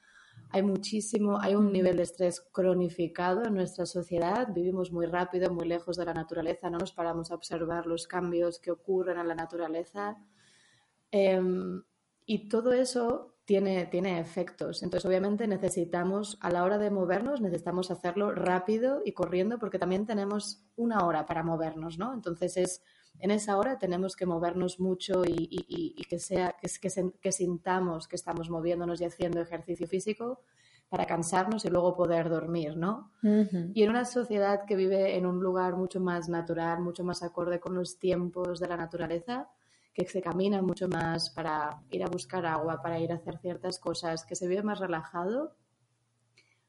Hay 0.50 0.62
muchísimo, 0.62 1.38
hay 1.40 1.54
un 1.54 1.72
nivel 1.72 1.96
de 1.98 2.04
estrés 2.04 2.40
cronificado 2.52 3.44
en 3.44 3.54
nuestra 3.54 3.84
sociedad, 3.84 4.48
vivimos 4.54 4.90
muy 4.90 5.06
rápido, 5.06 5.52
muy 5.52 5.68
lejos 5.68 5.96
de 5.96 6.06
la 6.06 6.14
naturaleza, 6.14 6.70
no 6.70 6.78
nos 6.78 6.92
paramos 6.92 7.30
a 7.30 7.34
observar 7.34 7.86
los 7.86 8.06
cambios 8.06 8.58
que 8.58 8.70
ocurren 8.70 9.18
en 9.18 9.28
la 9.28 9.34
naturaleza. 9.34 10.16
Em, 11.10 11.82
y 12.24 12.48
todo 12.48 12.72
eso 12.72 13.37
tiene, 13.48 13.86
tiene 13.86 14.20
efectos. 14.20 14.82
Entonces, 14.82 15.08
obviamente, 15.08 15.46
necesitamos, 15.48 16.36
a 16.42 16.50
la 16.50 16.64
hora 16.64 16.76
de 16.76 16.90
movernos, 16.90 17.40
necesitamos 17.40 17.90
hacerlo 17.90 18.30
rápido 18.30 19.00
y 19.06 19.12
corriendo 19.12 19.58
porque 19.58 19.78
también 19.78 20.04
tenemos 20.04 20.66
una 20.76 21.06
hora 21.06 21.24
para 21.24 21.42
movernos, 21.42 21.98
¿no? 21.98 22.12
Entonces, 22.12 22.58
es 22.58 22.82
en 23.20 23.30
esa 23.30 23.56
hora 23.56 23.78
tenemos 23.78 24.16
que 24.16 24.26
movernos 24.26 24.80
mucho 24.80 25.22
y, 25.24 25.94
que, 26.10 26.18
sea, 26.18 26.56
que, 26.60 27.32
sintamos 27.32 28.06
que 28.06 28.16
estamos 28.16 28.50
moviéndonos 28.50 29.00
y 29.00 29.06
haciendo 29.06 29.40
ejercicio 29.40 29.88
físico 29.88 30.42
para 30.90 31.06
cansarnos 31.06 31.64
y 31.64 31.70
luego 31.70 31.96
poder 31.96 32.28
dormir, 32.28 32.76
¿no? 32.76 33.12
Y 33.22 33.82
en 33.82 33.88
una 33.88 34.04
sociedad 34.04 34.66
que 34.66 34.76
vive 34.76 35.16
en 35.16 35.24
un 35.24 35.40
lugar 35.42 35.74
mucho 35.74 36.00
más 36.00 36.28
natural, 36.28 36.82
mucho 36.82 37.02
más 37.02 37.22
acorde 37.22 37.60
con 37.60 37.74
los 37.74 37.98
tiempos 37.98 38.60
de 38.60 38.68
la 38.68 38.76
naturaleza, 38.76 39.48
que 40.04 40.12
se 40.12 40.22
camina 40.22 40.62
mucho 40.62 40.88
más 40.88 41.30
para 41.30 41.82
ir 41.90 42.04
a 42.04 42.08
buscar 42.08 42.46
agua, 42.46 42.80
para 42.82 43.00
ir 43.00 43.10
a 43.10 43.16
hacer 43.16 43.38
ciertas 43.38 43.78
cosas, 43.78 44.24
que 44.24 44.36
se 44.36 44.46
vive 44.46 44.62
más 44.62 44.78
relajado, 44.78 45.56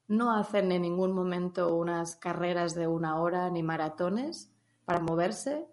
no 0.08 0.36
hacen 0.36 0.72
en 0.72 0.82
ningún 0.82 1.14
momento 1.14 1.76
unas 1.76 2.16
carreras 2.16 2.74
de 2.74 2.88
una 2.88 3.20
hora 3.22 3.50
ni 3.52 3.62
maratones 3.62 4.52
para 4.86 5.00
moverse, 5.00 5.68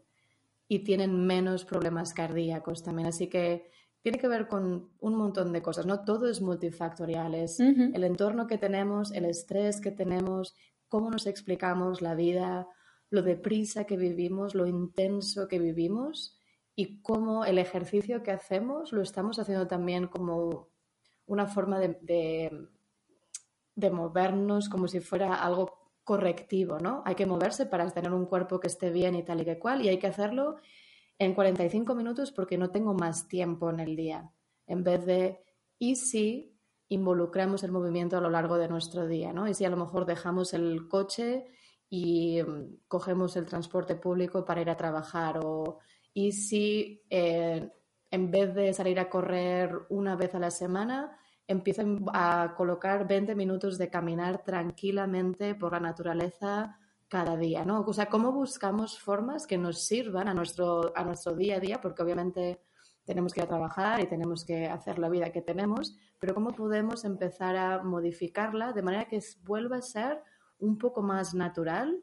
y 0.68 0.80
tienen 0.80 1.26
menos 1.26 1.64
problemas 1.64 2.12
cardíacos 2.12 2.82
también. 2.82 3.08
Así 3.08 3.28
que 3.28 3.70
tiene 4.02 4.18
que 4.18 4.28
ver 4.28 4.48
con 4.48 4.90
un 5.00 5.14
montón 5.14 5.52
de 5.52 5.62
cosas, 5.62 5.86
¿no? 5.86 6.04
Todo 6.04 6.28
es 6.28 6.42
multifactorial, 6.42 7.34
es 7.34 7.60
el 7.60 8.04
entorno 8.04 8.46
que 8.46 8.58
tenemos, 8.58 9.12
el 9.12 9.24
estrés 9.24 9.80
que 9.80 9.92
tenemos, 9.92 10.54
cómo 10.88 11.10
nos 11.10 11.26
explicamos 11.26 12.02
la 12.02 12.14
vida, 12.14 12.68
lo 13.10 13.22
deprisa 13.22 13.84
que 13.84 13.96
vivimos, 13.96 14.54
lo 14.54 14.66
intenso 14.66 15.48
que 15.48 15.58
vivimos 15.58 16.35
y 16.76 17.00
cómo 17.00 17.46
el 17.46 17.58
ejercicio 17.58 18.22
que 18.22 18.30
hacemos 18.30 18.92
lo 18.92 19.00
estamos 19.00 19.38
haciendo 19.38 19.66
también 19.66 20.06
como 20.06 20.68
una 21.24 21.46
forma 21.46 21.80
de, 21.80 22.68
de, 23.74 23.90
movernos 23.90 24.68
como 24.68 24.86
si 24.86 25.00
fuera 25.00 25.34
algo 25.34 25.90
correctivo, 26.04 26.78
¿no? 26.78 27.02
Hay 27.06 27.14
que 27.14 27.26
moverse 27.26 27.66
para 27.66 27.90
tener 27.90 28.12
un 28.12 28.26
cuerpo 28.26 28.60
que 28.60 28.68
esté 28.68 28.90
bien 28.90 29.14
y 29.16 29.24
tal 29.24 29.40
y 29.40 29.44
que 29.46 29.58
cual, 29.58 29.82
y 29.82 29.88
hay 29.88 29.98
que 29.98 30.06
hacerlo 30.06 30.56
en 31.18 31.34
45 31.34 31.94
minutos 31.94 32.30
porque 32.30 32.58
no 32.58 32.70
tengo 32.70 32.92
más 32.94 33.26
tiempo 33.26 33.70
en 33.70 33.80
el 33.80 33.96
día. 33.96 34.30
En 34.66 34.84
vez 34.84 35.06
de, 35.06 35.42
¿y 35.78 35.96
si 35.96 36.54
involucramos 36.88 37.64
el 37.64 37.72
movimiento 37.72 38.18
a 38.18 38.20
lo 38.20 38.30
largo 38.30 38.58
de 38.58 38.68
nuestro 38.68 39.06
día, 39.06 39.32
¿no? 39.32 39.48
Y 39.48 39.54
si 39.54 39.64
a 39.64 39.70
lo 39.70 39.78
mejor 39.78 40.04
dejamos 40.04 40.52
el 40.52 40.86
coche 40.88 41.46
y 41.88 42.42
mm, 42.42 42.82
cogemos 42.86 43.34
el 43.36 43.46
transporte 43.46 43.96
público 43.96 44.44
para 44.44 44.60
ir 44.60 44.70
a 44.70 44.76
trabajar, 44.76 45.40
o 45.42 45.78
y 46.16 46.32
si 46.32 47.02
eh, 47.10 47.70
en 48.10 48.30
vez 48.30 48.54
de 48.54 48.72
salir 48.72 48.98
a 48.98 49.10
correr 49.10 49.70
una 49.90 50.16
vez 50.16 50.34
a 50.34 50.38
la 50.38 50.50
semana, 50.50 51.14
empiecen 51.46 52.06
a 52.10 52.54
colocar 52.56 53.06
20 53.06 53.34
minutos 53.34 53.76
de 53.76 53.90
caminar 53.90 54.42
tranquilamente 54.42 55.54
por 55.54 55.72
la 55.72 55.80
naturaleza 55.80 56.78
cada 57.06 57.36
día, 57.36 57.66
¿no? 57.66 57.82
O 57.82 57.92
sea, 57.92 58.06
cómo 58.06 58.32
buscamos 58.32 58.98
formas 58.98 59.46
que 59.46 59.58
nos 59.58 59.82
sirvan 59.82 60.26
a 60.26 60.32
nuestro, 60.32 60.90
a 60.96 61.04
nuestro 61.04 61.34
día 61.34 61.56
a 61.56 61.60
día, 61.60 61.82
porque 61.82 62.02
obviamente 62.02 62.62
tenemos 63.04 63.34
que 63.34 63.40
ir 63.40 63.44
a 63.44 63.48
trabajar 63.48 64.00
y 64.00 64.06
tenemos 64.06 64.46
que 64.46 64.68
hacer 64.68 64.98
la 64.98 65.10
vida 65.10 65.30
que 65.32 65.42
tenemos, 65.42 65.98
pero 66.18 66.32
cómo 66.32 66.52
podemos 66.52 67.04
empezar 67.04 67.58
a 67.58 67.82
modificarla 67.82 68.72
de 68.72 68.82
manera 68.82 69.04
que 69.06 69.20
vuelva 69.44 69.76
a 69.76 69.82
ser 69.82 70.22
un 70.60 70.78
poco 70.78 71.02
más 71.02 71.34
natural 71.34 72.00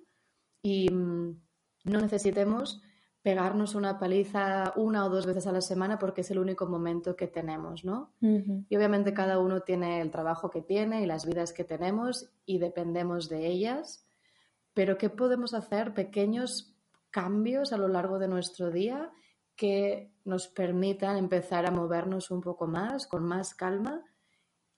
y 0.62 0.88
mm, 0.92 1.42
no 1.86 2.00
necesitemos 2.00 2.80
pegarnos 3.24 3.74
una 3.74 3.98
paliza 3.98 4.74
una 4.76 5.06
o 5.06 5.10
dos 5.10 5.26
veces 5.26 5.48
a 5.48 5.54
la 5.54 5.62
semana 5.62 5.98
porque 5.98 6.22
es 6.22 6.32
el 6.32 6.40
único 6.40 6.68
momento 6.68 7.16
que 7.16 7.28
tenemos, 7.28 7.86
¿no? 7.86 8.12
Y 8.22 8.76
obviamente 8.76 9.14
cada 9.14 9.40
uno 9.40 9.62
tiene 9.62 10.02
el 10.02 10.12
trabajo 10.12 10.50
que 10.50 10.62
tiene 10.62 11.02
y 11.02 11.06
las 11.06 11.26
vidas 11.26 11.54
que 11.54 11.64
tenemos 11.64 12.30
y 12.46 12.60
dependemos 12.60 13.30
de 13.30 13.48
ellas, 13.48 14.06
pero 14.74 14.98
¿qué 14.98 15.10
podemos 15.10 15.54
hacer? 15.54 15.94
Pequeños 15.94 16.76
cambios 17.12 17.72
a 17.72 17.78
lo 17.78 17.88
largo 17.88 18.20
de 18.20 18.28
nuestro 18.28 18.72
día 18.72 19.10
que 19.56 20.12
nos 20.26 20.50
permitan 20.50 21.16
empezar 21.16 21.66
a 21.66 21.72
movernos 21.72 22.30
un 22.30 22.42
poco 22.42 22.68
más, 22.68 23.08
con 23.08 23.24
más 23.24 23.56
calma 23.56 24.04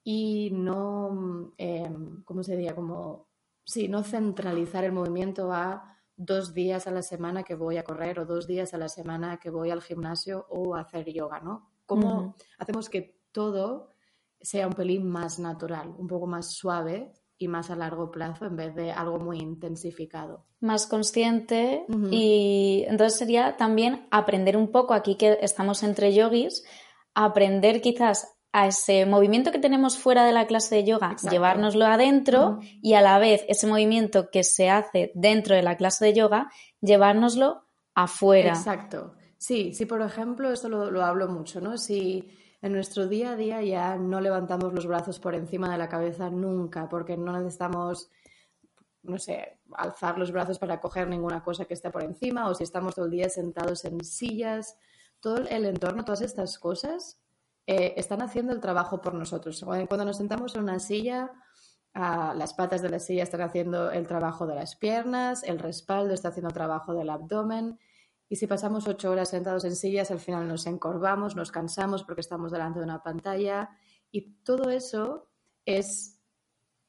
y 0.04 0.50
no, 0.52 1.52
eh, 1.58 1.90
¿cómo 2.24 2.44
se 2.44 2.54
diría? 2.54 2.76
Como, 2.76 3.26
sí, 3.64 3.88
no 3.88 4.04
centralizar 4.04 4.84
el 4.84 4.92
movimiento 4.92 5.52
a 5.52 5.95
dos 6.16 6.54
días 6.54 6.86
a 6.86 6.90
la 6.90 7.02
semana 7.02 7.42
que 7.42 7.54
voy 7.54 7.76
a 7.76 7.84
correr 7.84 8.18
o 8.18 8.26
dos 8.26 8.46
días 8.46 8.74
a 8.74 8.78
la 8.78 8.88
semana 8.88 9.38
que 9.38 9.50
voy 9.50 9.70
al 9.70 9.82
gimnasio 9.82 10.46
o 10.50 10.74
a 10.74 10.80
hacer 10.80 11.12
yoga, 11.12 11.40
¿no? 11.40 11.70
¿Cómo 11.84 12.34
hacemos 12.58 12.88
que 12.88 13.20
todo 13.32 13.92
sea 14.40 14.66
un 14.66 14.72
pelín 14.72 15.08
más 15.08 15.38
natural, 15.38 15.94
un 15.96 16.06
poco 16.06 16.26
más 16.26 16.54
suave 16.54 17.12
y 17.38 17.48
más 17.48 17.70
a 17.70 17.76
largo 17.76 18.10
plazo 18.10 18.46
en 18.46 18.56
vez 18.56 18.74
de 18.74 18.90
algo 18.92 19.18
muy 19.18 19.38
intensificado? 19.38 20.46
Más 20.60 20.86
consciente 20.86 21.84
y 22.10 22.84
entonces 22.88 23.18
sería 23.18 23.56
también 23.56 24.06
aprender 24.10 24.56
un 24.56 24.72
poco, 24.72 24.94
aquí 24.94 25.16
que 25.16 25.38
estamos 25.42 25.82
entre 25.82 26.12
yogis, 26.14 26.64
aprender 27.14 27.80
quizás 27.80 28.35
a 28.56 28.68
ese 28.68 29.04
movimiento 29.04 29.52
que 29.52 29.58
tenemos 29.58 29.98
fuera 29.98 30.24
de 30.24 30.32
la 30.32 30.46
clase 30.46 30.76
de 30.76 30.84
yoga, 30.84 31.14
llevárnoslo 31.30 31.84
adentro 31.84 32.58
y 32.80 32.94
a 32.94 33.02
la 33.02 33.18
vez 33.18 33.44
ese 33.48 33.66
movimiento 33.66 34.30
que 34.30 34.44
se 34.44 34.70
hace 34.70 35.12
dentro 35.14 35.54
de 35.54 35.62
la 35.62 35.76
clase 35.76 36.06
de 36.06 36.14
yoga, 36.14 36.50
llevárnoslo 36.80 37.66
afuera. 37.94 38.54
Exacto. 38.54 39.14
Sí, 39.36 39.74
sí, 39.74 39.84
por 39.84 40.00
ejemplo, 40.00 40.50
esto 40.50 40.70
lo, 40.70 41.04
hablo 41.04 41.28
mucho, 41.28 41.60
¿no? 41.60 41.76
Si 41.76 42.30
en 42.62 42.72
nuestro 42.72 43.06
día 43.06 43.32
a 43.32 43.36
día 43.36 43.60
ya 43.60 43.96
no 43.98 44.22
levantamos 44.22 44.72
los 44.72 44.86
brazos 44.86 45.20
por 45.20 45.34
encima 45.34 45.70
de 45.70 45.76
la 45.76 45.90
cabeza 45.90 46.30
nunca, 46.30 46.88
porque 46.88 47.18
no 47.18 47.32
necesitamos, 47.32 48.10
no 49.02 49.18
sé, 49.18 49.58
alzar 49.74 50.16
los 50.16 50.32
brazos 50.32 50.58
para 50.58 50.80
coger 50.80 51.08
ninguna 51.08 51.44
cosa 51.44 51.66
que 51.66 51.74
esté 51.74 51.90
por 51.90 52.04
encima, 52.04 52.48
o 52.48 52.54
si 52.54 52.64
estamos 52.64 52.94
todo 52.94 53.04
el 53.04 53.10
día 53.10 53.28
sentados 53.28 53.84
en 53.84 54.02
sillas, 54.02 54.78
todo 55.20 55.46
el 55.46 55.66
entorno, 55.66 56.06
todas 56.06 56.22
estas 56.22 56.58
cosas 56.58 57.20
eh, 57.66 57.94
están 57.96 58.22
haciendo 58.22 58.52
el 58.52 58.60
trabajo 58.60 59.00
por 59.00 59.14
nosotros. 59.14 59.64
Cuando 59.64 60.04
nos 60.04 60.18
sentamos 60.18 60.54
en 60.54 60.62
una 60.62 60.78
silla, 60.78 61.32
las 61.94 62.54
patas 62.54 62.82
de 62.82 62.90
la 62.90 62.98
silla 62.98 63.22
están 63.22 63.40
haciendo 63.40 63.90
el 63.90 64.06
trabajo 64.06 64.46
de 64.46 64.54
las 64.54 64.76
piernas, 64.76 65.42
el 65.42 65.58
respaldo 65.58 66.12
está 66.12 66.28
haciendo 66.28 66.48
el 66.48 66.54
trabajo 66.54 66.94
del 66.94 67.10
abdomen. 67.10 67.78
Y 68.28 68.36
si 68.36 68.46
pasamos 68.46 68.86
ocho 68.86 69.10
horas 69.10 69.30
sentados 69.30 69.64
en 69.64 69.74
sillas, 69.74 70.10
al 70.10 70.20
final 70.20 70.46
nos 70.46 70.66
encorvamos, 70.66 71.36
nos 71.36 71.50
cansamos 71.50 72.04
porque 72.04 72.20
estamos 72.20 72.52
delante 72.52 72.80
de 72.80 72.84
una 72.84 73.02
pantalla. 73.02 73.70
Y 74.10 74.34
todo 74.44 74.70
eso 74.70 75.30
es 75.64 76.20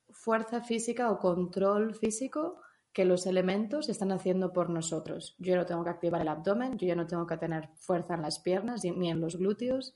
fuerza 0.09 0.61
física 0.61 1.09
o 1.09 1.19
control 1.19 1.95
físico 1.95 2.59
que 2.91 3.05
los 3.05 3.27
elementos 3.27 3.89
están 3.89 4.11
haciendo 4.11 4.51
por 4.51 4.69
nosotros. 4.69 5.35
Yo 5.39 5.55
no 5.55 5.65
tengo 5.65 5.83
que 5.83 5.91
activar 5.91 6.21
el 6.21 6.27
abdomen, 6.27 6.77
yo 6.77 6.87
ya 6.87 6.95
no 6.95 7.07
tengo 7.07 7.25
que 7.25 7.37
tener 7.37 7.69
fuerza 7.75 8.15
en 8.15 8.23
las 8.23 8.39
piernas 8.39 8.83
ni 8.83 9.09
en 9.09 9.21
los 9.21 9.37
glúteos 9.37 9.95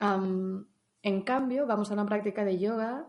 en 0.00 1.22
cambio, 1.22 1.66
vamos 1.66 1.90
a 1.90 1.94
una 1.94 2.06
práctica 2.06 2.44
de 2.44 2.58
yoga 2.58 3.08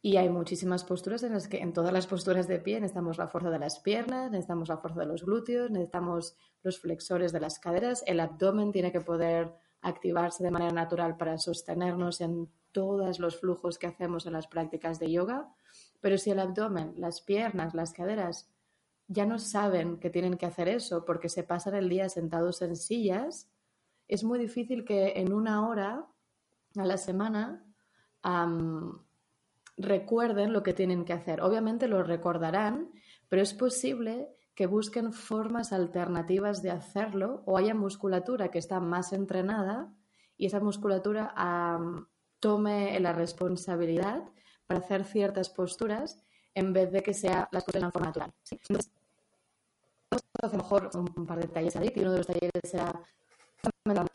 y 0.00 0.16
hay 0.16 0.28
muchísimas 0.28 0.82
posturas 0.82 1.22
en 1.22 1.32
las 1.32 1.46
que 1.46 1.58
en 1.58 1.72
todas 1.72 1.92
las 1.92 2.06
posturas 2.06 2.48
de 2.48 2.58
pie 2.58 2.80
necesitamos 2.80 3.18
la 3.18 3.28
fuerza 3.28 3.50
de 3.50 3.58
las 3.58 3.78
piernas, 3.78 4.30
necesitamos 4.30 4.68
la 4.68 4.78
fuerza 4.78 5.00
de 5.00 5.06
los 5.06 5.24
glúteos, 5.24 5.70
necesitamos 5.70 6.36
los 6.62 6.80
flexores 6.80 7.32
de 7.32 7.40
las 7.40 7.58
caderas, 7.58 8.02
el 8.06 8.18
abdomen 8.18 8.72
tiene 8.72 8.90
que 8.90 9.00
poder 9.00 9.54
activarse 9.80 10.42
de 10.42 10.50
manera 10.50 10.72
natural 10.72 11.16
para 11.16 11.38
sostenernos 11.38 12.20
en 12.20 12.48
todos 12.72 13.18
los 13.20 13.38
flujos 13.38 13.78
que 13.78 13.86
hacemos 13.86 14.26
en 14.26 14.32
las 14.32 14.46
prácticas 14.46 14.98
de 14.98 15.12
yoga. 15.12 15.52
Pero 16.00 16.18
si 16.18 16.30
el 16.30 16.40
abdomen, 16.40 16.94
las 16.96 17.20
piernas, 17.20 17.74
las 17.74 17.92
caderas 17.92 18.48
ya 19.06 19.26
no 19.26 19.38
saben 19.38 19.98
que 19.98 20.10
tienen 20.10 20.36
que 20.36 20.46
hacer 20.46 20.68
eso 20.68 21.04
porque 21.04 21.28
se 21.28 21.44
pasan 21.44 21.74
el 21.74 21.88
día 21.88 22.08
sentados 22.08 22.62
en 22.62 22.76
sillas, 22.76 23.50
es 24.08 24.24
muy 24.24 24.38
difícil 24.38 24.84
que 24.84 25.12
en 25.16 25.32
una 25.32 25.68
hora 25.68 26.06
a 26.76 26.84
la 26.84 26.96
semana 26.96 27.64
recuerden 29.76 30.52
lo 30.52 30.62
que 30.62 30.74
tienen 30.74 31.04
que 31.04 31.12
hacer. 31.12 31.40
Obviamente 31.42 31.88
lo 31.88 32.02
recordarán, 32.02 32.90
pero 33.28 33.42
es 33.42 33.54
posible 33.54 34.28
que 34.54 34.66
busquen 34.66 35.12
formas 35.12 35.72
alternativas 35.72 36.62
de 36.62 36.70
hacerlo 36.70 37.42
o 37.46 37.56
haya 37.56 37.74
musculatura 37.74 38.50
que 38.50 38.58
está 38.58 38.80
más 38.80 39.12
entrenada 39.12 39.92
y 40.36 40.46
esa 40.46 40.60
musculatura 40.60 41.34
tome 42.40 42.98
la 43.00 43.12
responsabilidad 43.12 44.22
para 44.66 44.80
hacer 44.80 45.04
ciertas 45.04 45.48
posturas 45.50 46.22
en 46.54 46.72
vez 46.72 46.92
de 46.92 47.02
que 47.02 47.14
sea 47.14 47.48
las 47.50 47.64
cosas 47.64 47.82
de 47.82 47.90
forma 47.90 48.08
natural. 48.08 48.32
Entonces, 48.50 48.92
a 50.42 50.46
lo 50.48 50.52
mejor 50.52 50.90
un 50.94 51.26
par 51.26 51.40
de 51.40 51.48
talleres 51.48 51.76
a 51.76 51.84
y 51.84 52.00
uno 52.00 52.12
de 52.12 52.18
los 52.18 52.26
talleres 52.26 52.50
será 52.64 53.00
¿no? 53.86 54.06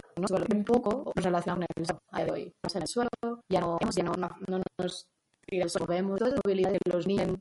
un 0.53 0.63
poco 0.63 1.11
relacionado 1.15 1.65
con 1.65 1.83
el 1.83 1.85
suelo 1.85 2.25
de 2.25 2.31
hoy. 2.31 2.53
en 2.73 2.81
el 2.81 2.87
suelo, 2.87 3.09
ya 3.49 3.61
no, 3.61 3.79
ya 3.95 4.03
no, 4.03 4.13
no, 4.13 4.61
nos 4.77 5.07
vemos 5.87 6.19
todas 6.19 6.33
las 6.33 6.41
movilidades 6.43 6.79
que 6.83 6.91
los 6.91 7.07
niños 7.07 7.37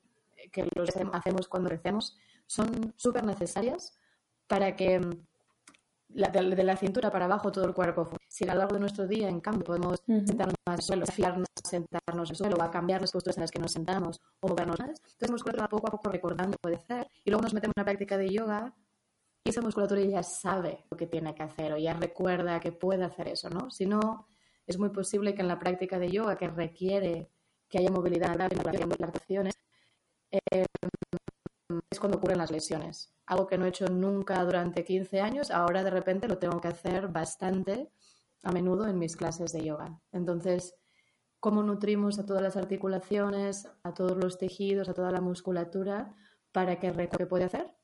que 0.53 0.69
los 0.77 0.91
hacemos 1.13 1.49
cuando 1.49 1.69
crecemos 1.69 2.17
son 2.47 2.95
súper 2.97 3.25
necesarias 3.25 3.99
para 4.47 4.77
que 4.77 5.01
de, 6.09 6.65
la 6.65 6.77
cintura 6.77 7.11
para 7.11 7.25
abajo 7.25 7.51
todo 7.53 7.65
el 7.65 7.75
cuerpo. 7.75 8.09
Si 8.29 8.45
a 8.45 8.55
lo 8.55 8.61
largo 8.61 8.75
de 8.75 8.81
nuestro 8.81 9.07
día, 9.07 9.29
en 9.29 9.41
cambio, 9.41 9.65
podemos 9.65 10.03
sentarnos 10.07 10.55
más 10.67 10.79
el 10.79 10.85
suelo, 10.85 11.07
fiarnos 11.07 11.49
a 11.65 11.69
sentarnos 11.69 12.29
en 12.29 12.33
el 12.33 12.37
suelo, 12.37 12.63
a 12.63 12.71
cambiar 12.71 13.01
las 13.01 13.13
posturas 13.13 13.37
en 13.37 13.43
las 13.43 13.51
que 13.51 13.59
nos 13.59 13.73
sentamos, 13.73 14.21
o 14.41 14.49
movernos 14.49 14.79
más, 14.79 14.91
entonces 14.91 15.31
musculatura 15.31 15.69
poco 15.69 15.89
a 15.89 15.91
poco 15.91 16.11
recordando 16.11 16.57
puede 16.61 16.77
hacer, 16.77 17.09
y 17.25 17.31
luego 17.31 17.43
nos 17.43 17.55
metemos 17.55 17.75
en 17.77 17.81
una 17.81 17.85
práctica 17.85 18.17
de 18.17 18.31
yoga 18.31 18.75
y 19.47 19.51
esa 19.51 19.63
musculatura 19.63 20.01
ya 20.01 20.25
sabe 20.25 20.85
lo 20.91 20.97
que 20.97 21.07
tiene 21.07 21.33
que 21.33 21.45
hacer 21.45 21.73
o 21.73 21.77
ya 21.77 21.95
recuerda 21.95 22.59
que 22.59 22.73
puede 22.73 23.05
hacer 23.05 23.29
eso, 23.29 23.49
¿no? 23.49 23.71
Si 23.71 23.87
no, 23.87 24.27
es 24.67 24.77
muy 24.77 24.89
posible 24.89 25.37
que 25.37 25.43
en 25.43 25.47
la 25.47 25.61
práctica 25.61 26.01
de 26.01 26.11
yoga 26.11 26.37
que 26.37 26.49
requiere 26.49 27.31
que 27.69 27.79
haya 27.79 27.91
movilidad 27.91 28.41
acciones, 28.41 29.55
eh, 30.33 30.67
es 31.89 32.01
cuando 32.01 32.19
ocurren 32.19 32.39
las 32.39 32.51
lesiones. 32.51 33.15
Algo 33.25 33.47
que 33.47 33.57
no 33.57 33.67
he 33.67 33.69
hecho 33.69 33.87
nunca 33.87 34.45
durante 34.45 34.83
15 34.83 35.21
años, 35.21 35.53
ahora 35.53 35.85
de 35.85 35.91
repente 35.91 36.27
lo 36.27 36.39
tengo 36.39 36.61
que 36.61 36.69
hacer 36.69 37.07
bastante 37.07 37.93
a 38.43 38.51
menudo 38.51 38.89
en 38.89 38.99
mis 38.99 39.17
clases 39.17 39.53
de 39.53 39.65
yoga. 39.65 40.01
Entonces, 40.11 40.75
¿cómo 41.39 41.63
nutrimos 41.63 42.19
a 42.19 42.27
todas 42.27 42.43
las 42.43 42.57
articulaciones, 42.57 43.69
a 43.85 43.95
todos 43.95 44.17
los 44.17 44.39
tejidos, 44.39 44.89
a 44.89 44.95
toda 44.95 45.13
la 45.13 45.21
musculatura 45.21 46.17
para 46.51 46.81
que 46.81 46.91
recuerde 46.91 47.19
que 47.19 47.27
puede 47.27 47.45
hacer? 47.45 47.77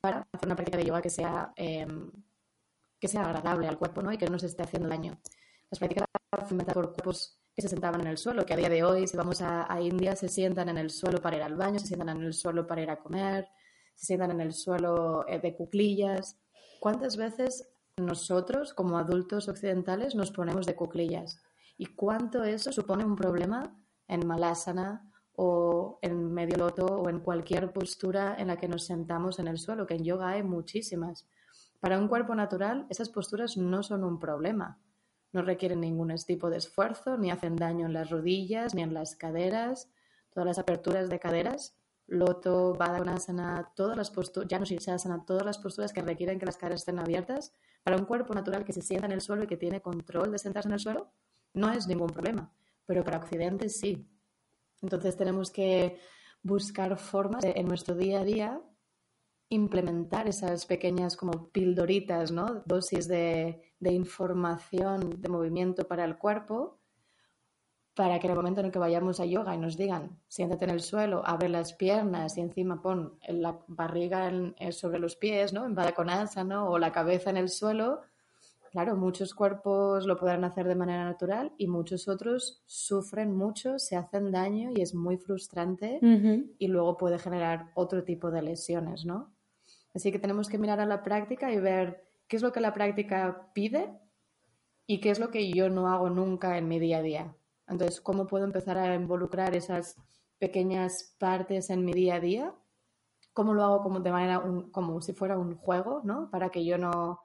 Para 0.00 0.26
hacer 0.32 0.46
una 0.46 0.56
práctica 0.56 0.78
de 0.78 0.84
yoga 0.84 1.02
que 1.02 1.10
sea, 1.10 1.52
em, 1.56 2.10
que 3.00 3.08
sea 3.08 3.22
agradable 3.22 3.68
al 3.68 3.78
cuerpo 3.78 4.02
¿no? 4.02 4.12
y 4.12 4.18
que 4.18 4.28
no 4.28 4.38
se 4.38 4.46
esté 4.46 4.62
haciendo 4.62 4.88
daño. 4.88 5.18
Las 5.70 5.78
prácticas 5.78 6.06
inventadas 6.50 6.74
por 6.74 6.92
cuerpos 6.92 7.38
que 7.54 7.62
se 7.62 7.68
sentaban 7.68 8.00
en 8.02 8.06
el 8.06 8.18
suelo, 8.18 8.46
que 8.46 8.54
a 8.54 8.56
día 8.56 8.68
de 8.68 8.84
hoy, 8.84 9.08
si 9.08 9.16
vamos 9.16 9.42
a, 9.42 9.72
a 9.72 9.80
India, 9.80 10.14
se 10.14 10.28
sientan 10.28 10.68
en 10.68 10.78
el 10.78 10.90
suelo 10.90 11.20
para 11.20 11.36
ir 11.36 11.42
al 11.42 11.56
baño, 11.56 11.78
se 11.78 11.88
sientan 11.88 12.10
en 12.10 12.22
el 12.22 12.32
suelo 12.32 12.66
para 12.66 12.82
ir 12.82 12.90
a 12.90 13.00
comer, 13.00 13.48
se 13.94 14.06
sientan 14.06 14.30
en 14.30 14.40
el 14.40 14.52
suelo 14.52 15.26
eh, 15.26 15.40
de 15.40 15.56
cuclillas. 15.56 16.38
¿Cuántas 16.78 17.16
veces 17.16 17.68
nosotros, 17.96 18.74
como 18.74 18.96
adultos 18.96 19.48
occidentales, 19.48 20.14
nos 20.14 20.30
ponemos 20.30 20.66
de 20.66 20.76
cuclillas? 20.76 21.42
¿Y 21.76 21.86
cuánto 21.86 22.44
eso 22.44 22.70
supone 22.70 23.04
un 23.04 23.16
problema 23.16 23.76
en 24.06 24.24
malasana 24.26 25.10
o 25.40 26.00
en 26.02 26.32
medio 26.32 26.56
loto 26.56 26.84
o 26.84 27.08
en 27.08 27.20
cualquier 27.20 27.72
postura 27.72 28.34
en 28.38 28.48
la 28.48 28.56
que 28.56 28.66
nos 28.66 28.86
sentamos 28.86 29.38
en 29.38 29.46
el 29.46 29.58
suelo? 29.58 29.86
Que 29.86 29.94
en 29.94 30.04
yoga 30.04 30.30
hay 30.30 30.42
muchísimas. 30.42 31.28
Para 31.78 31.98
un 31.98 32.08
cuerpo 32.08 32.34
natural, 32.34 32.86
esas 32.90 33.08
posturas 33.08 33.56
no 33.56 33.84
son 33.84 34.02
un 34.02 34.18
problema. 34.18 34.80
No 35.32 35.42
requieren 35.42 35.80
ningún 35.80 36.12
tipo 36.26 36.50
de 36.50 36.56
esfuerzo, 36.56 37.16
ni 37.16 37.30
hacen 37.30 37.54
daño 37.54 37.86
en 37.86 37.92
las 37.92 38.10
rodillas, 38.10 38.74
ni 38.74 38.82
en 38.82 38.92
las 38.92 39.14
caderas. 39.14 39.88
Todas 40.30 40.46
las 40.46 40.58
aperturas 40.58 41.08
de 41.08 41.20
caderas 41.20 41.78
Loto, 42.08 42.72
Baddha 42.72 43.72
todas 43.76 43.96
las 43.96 44.10
posturas, 44.10 44.48
ya 44.48 44.58
no 44.58 44.64
Shirshasana, 44.64 45.26
todas 45.26 45.44
las 45.44 45.58
posturas 45.58 45.92
que 45.92 46.00
requieren 46.00 46.38
que 46.38 46.46
las 46.46 46.56
caras 46.56 46.80
estén 46.80 46.98
abiertas, 46.98 47.52
para 47.84 47.98
un 47.98 48.06
cuerpo 48.06 48.32
natural 48.32 48.64
que 48.64 48.72
se 48.72 48.80
sienta 48.80 49.06
en 49.06 49.12
el 49.12 49.20
suelo 49.20 49.44
y 49.44 49.46
que 49.46 49.58
tiene 49.58 49.82
control 49.82 50.32
de 50.32 50.38
sentarse 50.38 50.70
en 50.70 50.72
el 50.72 50.80
suelo, 50.80 51.12
no 51.52 51.70
es 51.70 51.86
ningún 51.86 52.08
problema. 52.08 52.50
Pero 52.86 53.04
para 53.04 53.18
Occidente 53.18 53.68
sí. 53.68 54.08
Entonces 54.82 55.16
tenemos 55.16 55.50
que 55.50 55.98
buscar 56.42 56.96
formas 56.98 57.44
en 57.44 57.66
nuestro 57.66 57.94
día 57.94 58.20
a 58.20 58.24
día 58.24 58.62
implementar 59.50 60.28
esas 60.28 60.66
pequeñas 60.66 61.16
como 61.16 61.50
pildoritas, 61.50 62.30
¿no? 62.30 62.62
Dosis 62.66 63.08
de, 63.08 63.62
información, 63.80 65.20
de 65.20 65.28
movimiento 65.28 65.86
para 65.86 66.04
el 66.04 66.18
cuerpo 66.18 66.78
para 67.94 68.20
que 68.20 68.28
en 68.28 68.30
el 68.30 68.36
momento 68.36 68.60
en 68.60 68.66
el 68.66 68.72
que 68.72 68.78
vayamos 68.78 69.18
a 69.18 69.24
yoga 69.24 69.56
y 69.56 69.58
nos 69.58 69.76
digan, 69.76 70.22
siéntate 70.28 70.66
en 70.66 70.70
el 70.70 70.80
suelo, 70.80 71.20
abre 71.26 71.48
las 71.48 71.72
piernas 71.72 72.38
y 72.38 72.42
encima 72.42 72.80
pon 72.80 73.18
la 73.26 73.58
barriga 73.66 74.30
eh, 74.56 74.70
sobre 74.70 75.00
los 75.00 75.16
pies, 75.16 75.52
¿no? 75.52 75.66
En 75.66 75.74
¿no? 76.48 76.70
o 76.70 76.78
la 76.78 76.92
cabeza 76.92 77.30
en 77.30 77.38
el 77.38 77.48
suelo, 77.48 78.02
claro, 78.78 78.96
muchos 78.96 79.34
cuerpos 79.34 80.06
lo 80.06 80.16
podrán 80.16 80.44
hacer 80.44 80.68
de 80.68 80.76
manera 80.76 81.02
natural 81.02 81.52
y 81.58 81.66
muchos 81.66 82.06
otros 82.06 82.62
sufren 82.64 83.34
mucho, 83.34 83.76
se 83.80 83.96
hacen 83.96 84.30
daño 84.30 84.70
y 84.72 84.82
es 84.82 84.94
muy 84.94 85.16
frustrante 85.16 85.98
y 86.00 86.68
luego 86.68 86.96
puede 86.96 87.18
generar 87.18 87.72
otro 87.74 88.04
tipo 88.04 88.30
de 88.30 88.40
lesiones, 88.40 89.04
¿no? 89.04 89.34
Así 89.96 90.12
que 90.12 90.20
tenemos 90.20 90.48
que 90.48 90.58
mirar 90.58 90.78
a 90.78 90.86
la 90.86 91.02
práctica 91.02 91.52
y 91.52 91.58
ver 91.58 92.04
qué 92.28 92.36
es 92.36 92.42
lo 92.42 92.52
que 92.52 92.60
la 92.60 92.72
práctica 92.72 93.50
pide 93.52 93.98
y 94.86 95.00
qué 95.00 95.10
es 95.10 95.18
lo 95.18 95.32
que 95.32 95.50
yo 95.50 95.68
no 95.68 95.88
hago 95.88 96.08
nunca 96.08 96.56
en 96.56 96.68
mi 96.68 96.78
día 96.78 96.98
a 96.98 97.02
día. 97.02 97.36
Entonces, 97.66 98.00
¿cómo 98.00 98.28
puedo 98.28 98.44
empezar 98.44 98.78
a 98.78 98.94
involucrar 98.94 99.56
esas 99.56 99.96
pequeñas 100.38 101.16
partes 101.18 101.70
en 101.70 101.84
mi 101.84 101.94
día 101.94 102.14
a 102.14 102.20
día? 102.20 102.54
¿Cómo 103.32 103.54
lo 103.54 103.64
hago 103.64 103.82
como 103.82 103.98
de 103.98 104.12
manera, 104.12 104.40
como 104.70 105.00
si 105.00 105.14
fuera 105.14 105.36
un 105.36 105.56
juego, 105.56 106.00
¿no? 106.04 106.30
Para 106.30 106.50
que 106.50 106.64
yo 106.64 106.78
no 106.78 107.18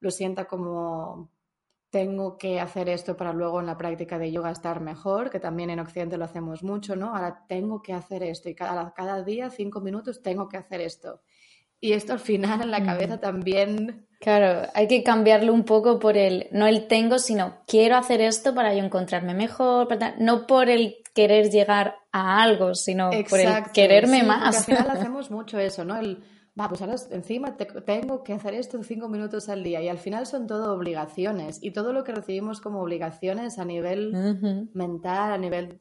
lo 0.00 0.10
sienta 0.10 0.46
como 0.46 1.30
tengo 1.90 2.36
que 2.36 2.60
hacer 2.60 2.88
esto 2.88 3.16
para 3.16 3.32
luego 3.32 3.60
en 3.60 3.66
la 3.66 3.78
práctica 3.78 4.18
de 4.18 4.30
yoga 4.30 4.50
estar 4.50 4.80
mejor, 4.80 5.30
que 5.30 5.40
también 5.40 5.70
en 5.70 5.80
Occidente 5.80 6.18
lo 6.18 6.24
hacemos 6.24 6.62
mucho, 6.62 6.96
¿no? 6.96 7.16
Ahora 7.16 7.44
tengo 7.48 7.80
que 7.80 7.94
hacer 7.94 8.22
esto 8.22 8.48
y 8.48 8.54
cada, 8.54 8.92
cada 8.92 9.22
día, 9.22 9.50
cinco 9.50 9.80
minutos, 9.80 10.22
tengo 10.22 10.48
que 10.48 10.58
hacer 10.58 10.80
esto. 10.82 11.22
Y 11.80 11.92
esto 11.92 12.12
al 12.12 12.20
final 12.20 12.60
en 12.60 12.70
la 12.70 12.84
cabeza 12.84 13.20
también 13.20 14.08
Claro, 14.20 14.68
hay 14.74 14.88
que 14.88 15.04
cambiarlo 15.04 15.52
un 15.52 15.62
poco 15.64 16.00
por 16.00 16.16
el, 16.16 16.48
no 16.50 16.66
el 16.66 16.88
tengo, 16.88 17.20
sino 17.20 17.58
quiero 17.68 17.96
hacer 17.96 18.20
esto 18.20 18.52
para 18.52 18.74
yo 18.74 18.82
encontrarme 18.82 19.32
mejor, 19.32 19.88
no 20.18 20.46
por 20.46 20.68
el 20.68 20.96
querer 21.14 21.50
llegar 21.50 21.98
a 22.10 22.42
algo, 22.42 22.74
sino 22.74 23.10
por 23.30 23.38
el 23.38 23.48
quererme 23.72 24.24
más. 24.24 24.56
Al 24.58 24.64
final 24.64 24.90
hacemos 24.98 25.30
mucho 25.30 25.60
eso, 25.60 25.84
¿no? 25.84 25.96
El, 25.96 26.24
va, 26.58 26.68
pues 26.68 26.80
ahora 26.82 26.96
encima 27.10 27.56
tengo 27.56 28.22
que 28.22 28.32
hacer 28.32 28.54
esto 28.54 28.82
cinco 28.82 29.08
minutos 29.08 29.48
al 29.48 29.62
día. 29.62 29.82
Y 29.82 29.88
al 29.88 29.98
final 29.98 30.26
son 30.26 30.46
todo 30.46 30.74
obligaciones. 30.74 31.58
Y 31.62 31.72
todo 31.72 31.92
lo 31.92 32.04
que 32.04 32.12
recibimos 32.12 32.60
como 32.60 32.82
obligaciones 32.82 33.58
a 33.58 33.64
nivel 33.64 34.12
mental, 34.74 35.32
a 35.32 35.38
nivel 35.38 35.80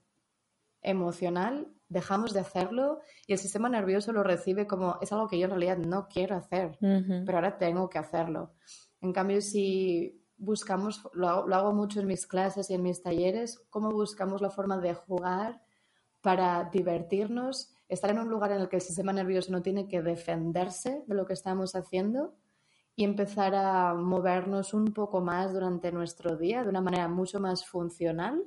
emocional, 0.81 1.67
dejamos 1.89 2.33
de 2.33 2.41
hacerlo. 2.41 2.99
Y 3.25 3.33
el 3.33 3.39
sistema 3.39 3.69
nervioso 3.69 4.11
lo 4.11 4.23
recibe 4.23 4.67
como 4.67 4.97
es 5.01 5.11
algo 5.11 5.27
que 5.27 5.39
yo 5.39 5.45
en 5.45 5.51
realidad 5.51 5.77
no 5.77 6.07
quiero 6.07 6.35
hacer, 6.35 6.77
pero 6.79 7.37
ahora 7.37 7.57
tengo 7.57 7.89
que 7.89 7.97
hacerlo. 7.97 8.53
En 9.01 9.13
cambio, 9.13 9.41
si 9.41 10.23
buscamos, 10.37 11.07
lo 11.13 11.27
hago, 11.29 11.73
mucho 11.73 11.99
en 11.99 12.07
mis 12.07 12.27
clases 12.27 12.69
y 12.69 12.75
en 12.75 12.83
mis 12.83 13.01
talleres, 13.01 13.59
cómo 13.69 13.91
buscamos 13.91 14.41
la 14.41 14.49
forma 14.49 14.77
de 14.77 14.93
jugar 14.93 15.61
para 16.21 16.69
divertirnos, 16.71 17.73
estar 17.87 18.09
en 18.11 18.19
un 18.19 18.29
lugar 18.29 18.51
en 18.51 18.61
el 18.61 18.69
que 18.69 18.77
el 18.77 18.81
sistema 18.81 19.13
nervioso 19.13 19.51
no 19.51 19.61
tiene 19.61 19.87
que 19.87 20.01
defenderse 20.01 21.03
de 21.07 21.15
lo 21.15 21.25
que 21.25 21.33
estamos 21.33 21.75
haciendo 21.75 22.35
y 22.95 23.03
empezar 23.03 23.53
a 23.55 23.93
movernos 23.93 24.73
un 24.73 24.85
poco 24.93 25.21
más 25.21 25.53
durante 25.53 25.91
nuestro 25.91 26.35
día 26.35 26.63
de 26.63 26.69
una 26.69 26.81
manera 26.81 27.07
mucho 27.07 27.39
más 27.39 27.65
funcional 27.65 28.43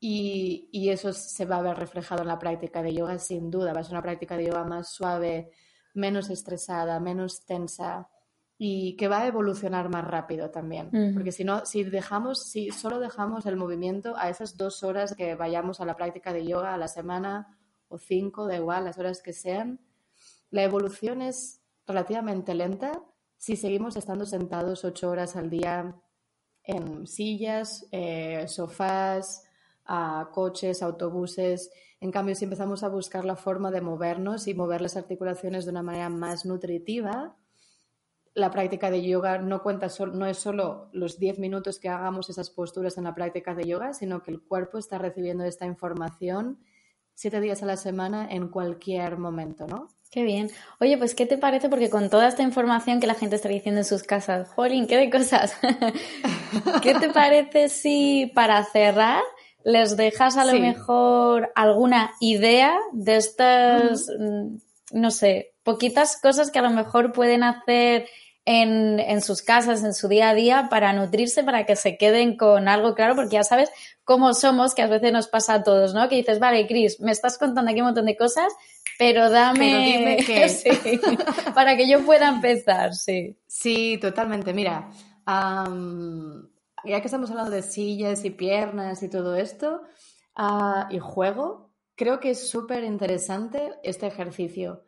y, 0.00 0.88
eso 0.90 1.12
se 1.12 1.44
va 1.44 1.56
a 1.56 1.62
ver 1.62 1.76
reflejado 1.76 2.22
en 2.22 2.28
la 2.28 2.38
práctica 2.38 2.82
de 2.82 2.94
yoga, 2.94 3.18
sin 3.18 3.50
duda. 3.50 3.72
Va 3.72 3.80
a 3.80 3.84
ser 3.84 3.94
una 3.94 4.02
práctica 4.02 4.36
de 4.36 4.46
yoga 4.46 4.64
más 4.64 4.92
suave, 4.92 5.50
menos 5.94 6.30
estresada, 6.30 7.00
menos 7.00 7.44
tensa 7.44 8.08
y 8.56 8.96
que 8.96 9.08
va 9.08 9.20
a 9.20 9.26
evolucionar 9.26 9.88
más 9.88 10.04
rápido 10.04 10.50
también. 10.50 10.90
Porque 11.14 11.32
si 11.32 11.44
no, 11.44 11.64
si 11.66 11.84
dejamos, 11.84 12.42
si 12.44 12.70
solo 12.70 12.98
dejamos 13.00 13.46
el 13.46 13.56
movimiento 13.56 14.16
a 14.16 14.28
esas 14.28 14.56
dos 14.56 14.82
horas 14.82 15.14
que 15.14 15.34
vayamos 15.34 15.80
a 15.80 15.84
la 15.84 15.96
práctica 15.96 16.32
de 16.32 16.46
yoga 16.46 16.74
a 16.74 16.78
la 16.78 16.88
semana 16.88 17.58
o 17.88 17.98
cinco, 17.98 18.46
da 18.46 18.56
igual, 18.56 18.84
las 18.84 18.98
horas 18.98 19.22
que 19.22 19.32
sean, 19.32 19.80
la 20.50 20.62
evolución 20.62 21.22
es 21.22 21.60
relativamente 21.86 22.54
lenta 22.54 23.02
si 23.36 23.56
seguimos 23.56 23.96
estando 23.96 24.26
sentados 24.26 24.84
ocho 24.84 25.10
horas 25.10 25.36
al 25.36 25.48
día 25.48 25.94
en 26.64 27.06
sillas, 27.06 27.86
eh, 27.92 28.44
sofás, 28.48 29.44
a 29.84 30.28
coches, 30.32 30.82
autobuses. 30.82 31.70
En 32.00 32.10
cambio, 32.10 32.34
si 32.34 32.44
empezamos 32.44 32.82
a 32.82 32.88
buscar 32.88 33.24
la 33.24 33.36
forma 33.36 33.70
de 33.70 33.80
movernos 33.80 34.48
y 34.48 34.54
mover 34.54 34.82
las 34.82 34.96
articulaciones 34.96 35.64
de 35.64 35.70
una 35.70 35.82
manera 35.82 36.10
más 36.10 36.44
nutritiva, 36.44 37.36
la 38.34 38.50
práctica 38.50 38.90
de 38.90 39.02
yoga 39.02 39.38
no 39.38 39.62
cuenta 39.62 39.88
no 40.12 40.26
es 40.26 40.38
solo 40.38 40.90
los 40.92 41.18
10 41.18 41.38
minutos 41.38 41.78
que 41.78 41.88
hagamos 41.88 42.28
esas 42.30 42.50
posturas 42.50 42.98
en 42.98 43.04
la 43.04 43.14
práctica 43.14 43.54
de 43.54 43.64
yoga, 43.64 43.94
sino 43.94 44.22
que 44.22 44.30
el 44.30 44.42
cuerpo 44.42 44.78
está 44.78 44.98
recibiendo 44.98 45.44
esta 45.44 45.66
información 45.66 46.58
siete 47.18 47.40
días 47.40 47.64
a 47.64 47.66
la 47.66 47.76
semana 47.76 48.28
en 48.30 48.46
cualquier 48.46 49.18
momento, 49.18 49.66
¿no? 49.66 49.88
Qué 50.08 50.22
bien. 50.22 50.52
Oye, 50.78 50.96
pues 50.96 51.16
¿qué 51.16 51.26
te 51.26 51.36
parece? 51.36 51.68
Porque 51.68 51.90
con 51.90 52.10
toda 52.10 52.28
esta 52.28 52.44
información 52.44 53.00
que 53.00 53.08
la 53.08 53.14
gente 53.14 53.34
está 53.34 53.48
diciendo 53.48 53.80
en 53.80 53.84
sus 53.84 54.04
casas, 54.04 54.48
jolín, 54.50 54.86
qué 54.86 54.96
de 54.96 55.10
cosas. 55.10 55.52
¿Qué 56.82 56.94
te 56.94 57.08
parece 57.08 57.70
si 57.70 58.30
para 58.36 58.62
cerrar 58.62 59.20
les 59.64 59.96
dejas 59.96 60.36
a 60.36 60.44
lo 60.44 60.60
mejor 60.60 61.50
alguna 61.56 62.12
idea 62.20 62.78
de 62.92 63.16
estas, 63.16 64.06
mm, 64.16 64.56
no 64.92 65.10
sé, 65.10 65.54
poquitas 65.64 66.20
cosas 66.20 66.52
que 66.52 66.60
a 66.60 66.62
lo 66.62 66.70
mejor 66.70 67.10
pueden 67.12 67.42
hacer 67.42 68.06
en, 68.50 68.98
en, 68.98 69.20
sus 69.20 69.42
casas, 69.42 69.84
en 69.84 69.92
su 69.92 70.08
día 70.08 70.30
a 70.30 70.34
día, 70.34 70.68
para 70.70 70.94
nutrirse, 70.94 71.44
para 71.44 71.66
que 71.66 71.76
se 71.76 71.98
queden 71.98 72.38
con 72.38 72.66
algo 72.66 72.94
claro, 72.94 73.14
porque 73.14 73.34
ya 73.34 73.44
sabes 73.44 73.70
cómo 74.04 74.32
somos, 74.32 74.74
que 74.74 74.80
a 74.80 74.86
veces 74.86 75.12
nos 75.12 75.28
pasa 75.28 75.52
a 75.52 75.62
todos, 75.62 75.92
¿no? 75.92 76.08
Que 76.08 76.16
dices, 76.16 76.38
vale, 76.38 76.66
Cris, 76.66 76.98
me 76.98 77.12
estás 77.12 77.36
contando 77.36 77.70
aquí 77.70 77.80
un 77.80 77.88
montón 77.88 78.06
de 78.06 78.16
cosas, 78.16 78.50
pero 78.98 79.28
dame 79.28 80.16
que... 80.26 80.98
para 81.54 81.76
que 81.76 81.90
yo 81.90 82.06
pueda 82.06 82.30
empezar, 82.30 82.94
sí. 82.94 83.36
Sí, 83.46 83.98
totalmente. 84.00 84.54
Mira, 84.54 84.88
ya 85.26 87.00
que 87.02 87.06
estamos 87.06 87.30
hablando 87.30 87.50
de 87.50 87.60
sillas 87.60 88.24
y 88.24 88.30
piernas 88.30 89.02
y 89.02 89.10
todo 89.10 89.36
esto, 89.36 89.82
ah, 90.34 90.88
y 90.90 90.98
juego, 91.00 91.70
creo 91.96 92.18
que 92.18 92.30
es 92.30 92.48
súper 92.48 92.82
interesante 92.82 93.74
este 93.82 94.06
ejercicio. 94.06 94.84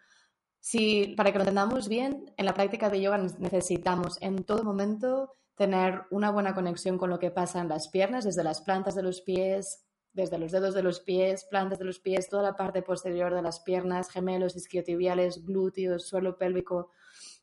Si, 0.61 1.15
para 1.17 1.33
que 1.33 1.39
lo 1.39 1.43
entendamos 1.43 1.89
bien, 1.89 2.33
en 2.37 2.47
la 2.47 2.55
práctica 2.55 2.91
de 2.91 3.01
yoga 3.01 3.19
necesitamos 3.39 4.19
en 4.21 4.45
todo 4.45 4.63
momento 4.63 5.33
tener 5.57 6.03
una 6.11 6.31
buena 6.31 6.55
conexión 6.55 6.99
con 6.99 7.11
lo 7.11 7.19
que 7.19 7.31
pasa 7.31 7.61
en 7.61 7.69
las 7.69 7.89
piernas, 7.89 8.25
desde 8.25 8.45
las 8.45 8.61
plantas 8.61 8.95
de 8.95 9.03
los 9.03 9.23
pies, 9.23 9.85
desde 10.13 10.39
los 10.39 10.53
dedos 10.53 10.75
de 10.75 10.83
los 10.83 11.01
pies, 11.01 11.45
plantas 11.45 11.79
de 11.79 11.85
los 11.85 12.01
pies, 12.01 12.29
toda 12.29 12.43
la 12.43 12.57
parte 12.57 12.83
posterior 12.83 13.35
de 13.35 13.43
las 13.43 13.61
piernas, 13.61 14.11
gemelos, 14.11 14.57
isquiotibiales, 14.57 15.45
glúteos, 15.45 16.07
suelo 16.07 16.37
pélvico. 16.37 16.91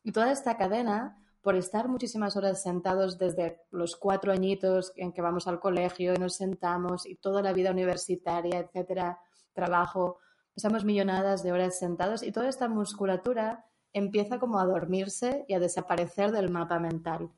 Y 0.02 0.12
toda 0.12 0.32
esta 0.32 0.56
cadena, 0.56 1.16
por 1.42 1.56
estar 1.56 1.88
muchísimas 1.88 2.36
horas 2.36 2.62
sentados 2.62 3.18
desde 3.18 3.62
los 3.70 3.96
cuatro 3.96 4.32
añitos 4.32 4.92
en 4.96 5.12
que 5.12 5.22
vamos 5.22 5.46
al 5.46 5.60
colegio 5.60 6.14
y 6.14 6.18
nos 6.18 6.34
sentamos 6.34 7.06
y 7.06 7.16
toda 7.16 7.42
la 7.42 7.52
vida 7.52 7.70
universitaria, 7.70 8.58
etcétera, 8.58 9.18
trabajo, 9.52 10.18
Estamos 10.58 10.84
millonadas 10.84 11.44
de 11.44 11.52
horas 11.52 11.78
sentados 11.78 12.24
y 12.24 12.32
toda 12.32 12.48
esta 12.48 12.68
musculatura 12.68 13.64
empieza 13.92 14.40
como 14.40 14.58
a 14.58 14.66
dormirse 14.66 15.44
y 15.46 15.54
a 15.54 15.60
desaparecer 15.60 16.32
del 16.32 16.50
mapa 16.50 16.80
mental. 16.80 17.30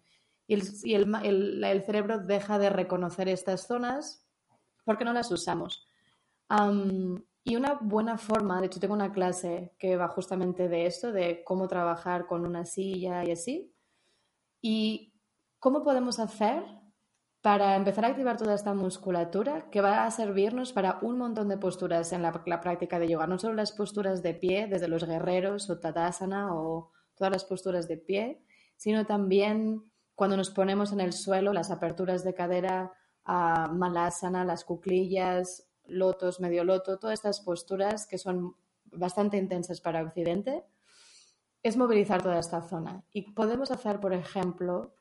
Y 0.47 0.55
el, 0.55 1.83
cerebro 1.85 2.21
deja 2.21 2.59
de 2.59 2.71
reconocer 2.71 3.29
estas 3.29 3.67
zonas 3.67 4.27
porque 4.87 5.05
no 5.05 5.13
las 5.13 5.31
usamos. 5.31 5.87
y 7.45 7.57
una 7.57 7.75
buena 7.83 8.17
forma, 8.17 8.59
de 8.59 8.69
hecho 8.69 8.81
tengo 8.81 8.95
una 8.95 9.13
clase 9.13 9.75
que 9.79 9.99
va 9.99 10.09
justamente 10.09 10.71
de 10.71 10.87
esto, 10.87 11.13
de 11.13 11.45
cómo 11.45 11.69
trabajar 11.69 12.27
con 12.27 12.47
una 12.47 12.65
silla 12.65 13.23
y 13.23 13.33
así. 13.33 13.75
Y 14.63 15.13
cómo 15.59 15.85
podemos 15.85 16.19
hacer 16.19 16.65
para 17.43 17.75
empezar 17.75 18.05
a 18.05 18.09
activar 18.09 18.37
toda 18.37 18.55
esta 18.55 18.75
musculatura 18.75 19.71
que 19.71 19.81
va 19.81 20.05
a 20.05 20.11
servirnos 20.11 20.73
para 20.73 20.99
un 21.01 21.17
montón 21.17 21.49
de 21.49 21.57
posturas 21.57 22.13
en 22.13 22.23
la, 22.23 22.33
práctica 22.61 22.99
de 22.99 23.09
yoga, 23.09 23.27
no 23.27 23.39
solo 23.39 23.55
las 23.55 23.73
posturas 23.73 24.23
de 24.23 24.35
pie, 24.35 24.67
desde 24.67 24.89
los 24.89 25.05
guerreros 25.05 25.71
o 25.71 25.79
tadasana 25.79 26.55
o 26.55 26.91
todas 27.15 27.33
las 27.33 27.45
posturas 27.45 27.89
de 27.89 27.97
pie, 27.97 28.43
sino 28.77 29.07
también 29.07 29.91
cuando 30.15 30.37
nos 30.37 30.51
ponemos 30.51 30.93
en 30.93 31.01
el 31.01 31.15
suelo, 31.15 31.55
las 31.55 31.71
aperturas 31.71 32.25
de 32.25 32.35
cadera, 32.35 32.93
a 33.25 33.69
malasana, 33.69 34.45
las 34.45 34.65
cuclillas, 34.65 35.71
lotos, 35.87 36.41
medio 36.41 36.65
loto, 36.65 36.99
todas 36.99 37.19
estas 37.19 37.41
posturas 37.41 38.07
que 38.07 38.19
son 38.19 38.55
bastante 38.85 39.39
intensas 39.39 39.81
para 39.81 40.03
Occidente, 40.03 40.65
es 41.63 41.77
movilizar 41.77 42.23
toda 42.23 42.39
esta 42.39 42.61
zona. 42.63 43.03
Y 43.13 43.33
podemos 43.33 43.71
hacer, 43.71 44.01
por 44.01 44.13
ejemplo, 44.13 44.95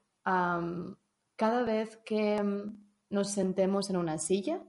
cada 1.40 1.64
vez 1.64 1.96
que 2.04 2.44
mm, 2.44 2.86
nos 3.12 3.30
sentemos 3.30 3.90
en 3.90 3.96
una 3.96 4.18
silla, 4.18 4.62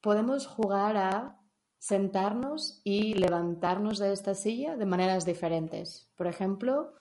podemos 0.00 0.46
jugar 0.46 0.96
a 0.96 1.38
sentarnos 1.78 2.80
y 2.84 3.12
levantarnos 3.12 3.98
de 3.98 4.14
esta 4.14 4.34
silla 4.34 4.76
de 4.76 4.86
maneras 4.86 5.26
diferentes. 5.26 6.10
Por 6.16 6.26
ejemplo, 6.26 6.94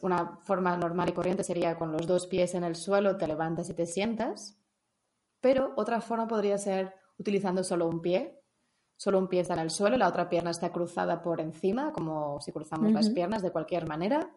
una 0.00 0.38
forma 0.44 0.76
normal 0.76 1.08
y 1.08 1.12
corriente 1.12 1.42
sería 1.42 1.76
con 1.76 1.90
los 1.90 2.06
dos 2.06 2.28
pies 2.28 2.54
en 2.54 2.62
el 2.62 2.76
suelo, 2.76 3.16
te 3.16 3.26
levantas 3.26 3.68
y 3.68 3.74
te 3.74 3.84
sientas, 3.84 4.56
pero 5.40 5.72
otra 5.76 6.00
forma 6.00 6.28
podría 6.28 6.56
ser 6.56 6.94
utilizando 7.18 7.64
solo 7.64 7.88
un 7.88 8.00
pie. 8.00 8.40
Solo 8.96 9.18
un 9.18 9.26
pie 9.26 9.40
está 9.40 9.54
en 9.54 9.60
el 9.60 9.70
suelo, 9.70 9.96
la 9.96 10.08
otra 10.08 10.28
pierna 10.28 10.50
está 10.50 10.70
cruzada 10.70 11.20
por 11.20 11.40
encima, 11.40 11.92
como 11.92 12.40
si 12.40 12.52
cruzamos 12.52 12.92
las 12.92 13.10
piernas 13.10 13.42
de 13.42 13.50
cualquier 13.50 13.88
manera 13.88 14.30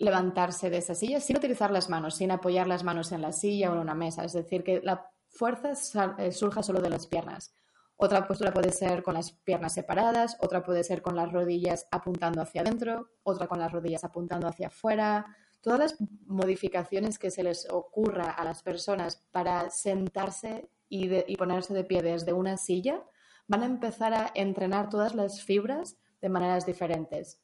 levantarse 0.00 0.70
de 0.70 0.78
esa 0.78 0.94
silla 0.94 1.20
sin 1.20 1.36
utilizar 1.36 1.70
las 1.70 1.90
manos, 1.90 2.16
sin 2.16 2.30
apoyar 2.30 2.66
las 2.66 2.84
manos 2.84 3.12
en 3.12 3.20
la 3.20 3.32
silla 3.32 3.70
o 3.70 3.74
en 3.74 3.80
una 3.80 3.94
mesa. 3.94 4.24
Es 4.24 4.32
decir, 4.32 4.64
que 4.64 4.80
la 4.82 5.10
fuerza 5.28 5.74
eh, 6.18 6.32
surja 6.32 6.62
solo 6.62 6.80
de 6.80 6.90
las 6.90 7.06
piernas. 7.06 7.54
Otra 7.96 8.26
postura 8.26 8.52
puede 8.52 8.72
ser 8.72 9.02
con 9.02 9.12
las 9.12 9.32
piernas 9.32 9.74
separadas, 9.74 10.38
otra 10.40 10.64
puede 10.64 10.84
ser 10.84 11.02
con 11.02 11.16
las 11.16 11.30
rodillas 11.30 11.86
apuntando 11.90 12.40
hacia 12.40 12.62
adentro, 12.62 13.10
otra 13.22 13.46
con 13.46 13.58
las 13.58 13.70
rodillas 13.70 14.02
apuntando 14.02 14.48
hacia 14.48 14.68
afuera. 14.68 15.36
Todas 15.60 15.78
las 15.78 15.96
modificaciones 16.26 17.18
que 17.18 17.30
se 17.30 17.42
les 17.42 17.68
ocurra 17.68 18.30
a 18.30 18.42
las 18.42 18.62
personas 18.62 19.28
para 19.30 19.68
sentarse 19.68 20.70
y, 20.88 21.10
y 21.30 21.36
ponerse 21.36 21.74
de 21.74 21.84
pie 21.84 22.00
desde 22.00 22.32
una 22.32 22.56
silla 22.56 23.04
van 23.46 23.62
a 23.62 23.66
empezar 23.66 24.14
a 24.14 24.30
entrenar 24.34 24.88
todas 24.88 25.14
las 25.14 25.42
fibras 25.42 25.98
de 26.22 26.30
maneras 26.30 26.64
diferentes. 26.64 27.38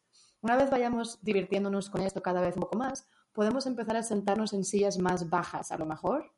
Una 0.47 0.55
vez 0.55 0.71
vayamos 0.71 1.19
divirtiéndonos 1.23 1.91
con 1.91 2.03
esto 2.03 2.23
cada 2.23 2.41
vez 2.41 2.55
un 2.55 2.61
poco 2.61 2.79
más, 2.79 3.09
podemos 3.33 3.67
empezar 3.67 3.97
a 3.97 4.05
sentarnos 4.05 4.53
en 4.53 4.63
sillas 4.63 4.97
más 4.97 5.29
bajas, 5.29 5.73
a 5.73 5.77
lo 5.77 5.87
mejor. 5.87 6.31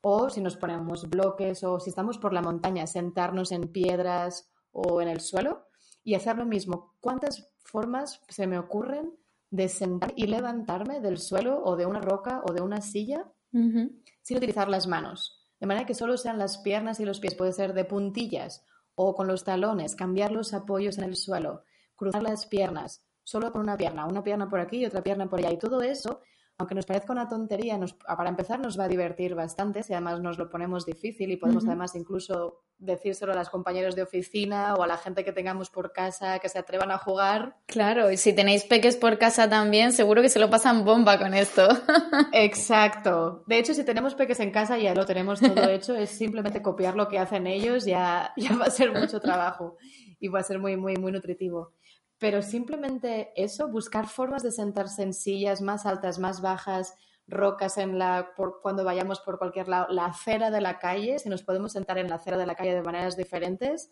O 0.00 0.30
si 0.30 0.40
nos 0.40 0.56
ponemos 0.56 1.10
bloques 1.10 1.64
o 1.64 1.80
si 1.80 1.90
estamos 1.90 2.18
por 2.18 2.32
la 2.32 2.40
montaña, 2.40 2.86
sentarnos 2.86 3.50
en 3.50 3.72
piedras 3.72 4.48
o 4.70 5.02
en 5.02 5.08
el 5.08 5.18
suelo 5.18 5.66
y 6.04 6.14
hacer 6.14 6.38
lo 6.38 6.46
mismo. 6.46 6.94
¿Cuántas 7.00 7.52
formas 7.64 8.20
se 8.28 8.46
me 8.46 8.60
ocurren 8.60 9.18
de 9.50 9.68
sentar 9.68 10.12
y 10.14 10.28
levantarme 10.28 11.00
del 11.00 11.18
suelo 11.18 11.60
o 11.64 11.74
de 11.74 11.86
una 11.86 12.00
roca 12.00 12.42
o 12.48 12.52
de 12.52 12.62
una 12.62 12.80
silla 12.80 13.26
sin 13.50 14.36
utilizar 14.36 14.68
las 14.68 14.86
manos? 14.86 15.48
De 15.58 15.66
manera 15.66 15.84
que 15.84 15.94
solo 15.94 16.16
sean 16.16 16.38
las 16.38 16.58
piernas 16.58 17.00
y 17.00 17.04
los 17.04 17.18
pies. 17.18 17.34
Puede 17.34 17.52
ser 17.52 17.74
de 17.74 17.84
puntillas 17.84 18.64
o 18.94 19.16
con 19.16 19.26
los 19.26 19.42
talones, 19.42 19.96
cambiar 19.96 20.30
los 20.30 20.54
apoyos 20.54 20.96
en 20.98 21.02
el 21.02 21.16
suelo, 21.16 21.64
cruzar 21.96 22.22
las 22.22 22.46
piernas, 22.46 23.07
solo 23.28 23.52
con 23.52 23.60
una 23.60 23.76
pierna, 23.76 24.06
una 24.06 24.22
pierna 24.22 24.48
por 24.48 24.58
aquí 24.58 24.78
y 24.78 24.86
otra 24.86 25.02
pierna 25.02 25.28
por 25.28 25.38
allá. 25.38 25.52
Y 25.52 25.58
todo 25.58 25.82
eso, 25.82 26.22
aunque 26.56 26.74
nos 26.74 26.86
parezca 26.86 27.12
una 27.12 27.28
tontería, 27.28 27.76
nos, 27.76 27.92
para 27.92 28.30
empezar 28.30 28.58
nos 28.58 28.80
va 28.80 28.84
a 28.84 28.88
divertir 28.88 29.34
bastante 29.34 29.82
si 29.82 29.92
además 29.92 30.22
nos 30.22 30.38
lo 30.38 30.48
ponemos 30.48 30.86
difícil 30.86 31.30
y 31.30 31.36
podemos 31.36 31.66
además 31.66 31.94
incluso 31.94 32.62
decírselo 32.78 33.32
a 33.32 33.36
las 33.36 33.50
compañeros 33.50 33.94
de 33.94 34.02
oficina 34.02 34.74
o 34.76 34.82
a 34.82 34.86
la 34.86 34.96
gente 34.96 35.26
que 35.26 35.32
tengamos 35.32 35.68
por 35.68 35.92
casa 35.92 36.38
que 36.38 36.48
se 36.48 36.58
atrevan 36.58 36.90
a 36.90 36.96
jugar. 36.96 37.58
Claro, 37.66 38.10
y 38.10 38.16
si 38.16 38.32
tenéis 38.32 38.64
peques 38.64 38.96
por 38.96 39.18
casa 39.18 39.46
también, 39.46 39.92
seguro 39.92 40.22
que 40.22 40.30
se 40.30 40.38
lo 40.38 40.48
pasan 40.48 40.86
bomba 40.86 41.18
con 41.18 41.34
esto. 41.34 41.68
Exacto. 42.32 43.44
De 43.46 43.58
hecho, 43.58 43.74
si 43.74 43.84
tenemos 43.84 44.14
peques 44.14 44.40
en 44.40 44.52
casa 44.52 44.78
ya 44.78 44.94
lo 44.94 45.04
tenemos 45.04 45.38
todo 45.38 45.52
hecho, 45.68 45.94
es 45.94 46.08
simplemente 46.08 46.62
copiar 46.62 46.94
lo 46.94 47.08
que 47.08 47.18
hacen 47.18 47.46
ellos, 47.46 47.84
ya, 47.84 48.32
ya 48.38 48.56
va 48.56 48.64
a 48.64 48.70
ser 48.70 48.90
mucho 48.90 49.20
trabajo 49.20 49.76
y 50.18 50.28
va 50.28 50.40
a 50.40 50.44
ser 50.44 50.58
muy, 50.58 50.78
muy, 50.78 50.96
muy 50.96 51.12
nutritivo. 51.12 51.74
Pero 52.18 52.42
simplemente 52.42 53.32
eso, 53.36 53.68
buscar 53.68 54.08
formas 54.08 54.42
de 54.42 54.50
sentarse 54.50 55.02
en 55.02 55.14
sillas 55.14 55.60
más 55.60 55.86
altas, 55.86 56.18
más 56.18 56.40
bajas, 56.40 56.94
rocas 57.26 57.78
en 57.78 57.98
la, 57.98 58.32
por, 58.36 58.60
cuando 58.60 58.84
vayamos 58.84 59.20
por 59.20 59.38
cualquier 59.38 59.68
lado, 59.68 59.86
la 59.90 60.06
acera 60.06 60.50
de 60.50 60.60
la 60.60 60.78
calle, 60.78 61.18
si 61.18 61.28
nos 61.28 61.42
podemos 61.42 61.72
sentar 61.72 61.98
en 61.98 62.08
la 62.08 62.16
acera 62.16 62.38
de 62.38 62.46
la 62.46 62.54
calle 62.54 62.74
de 62.74 62.82
maneras 62.82 63.16
diferentes, 63.16 63.90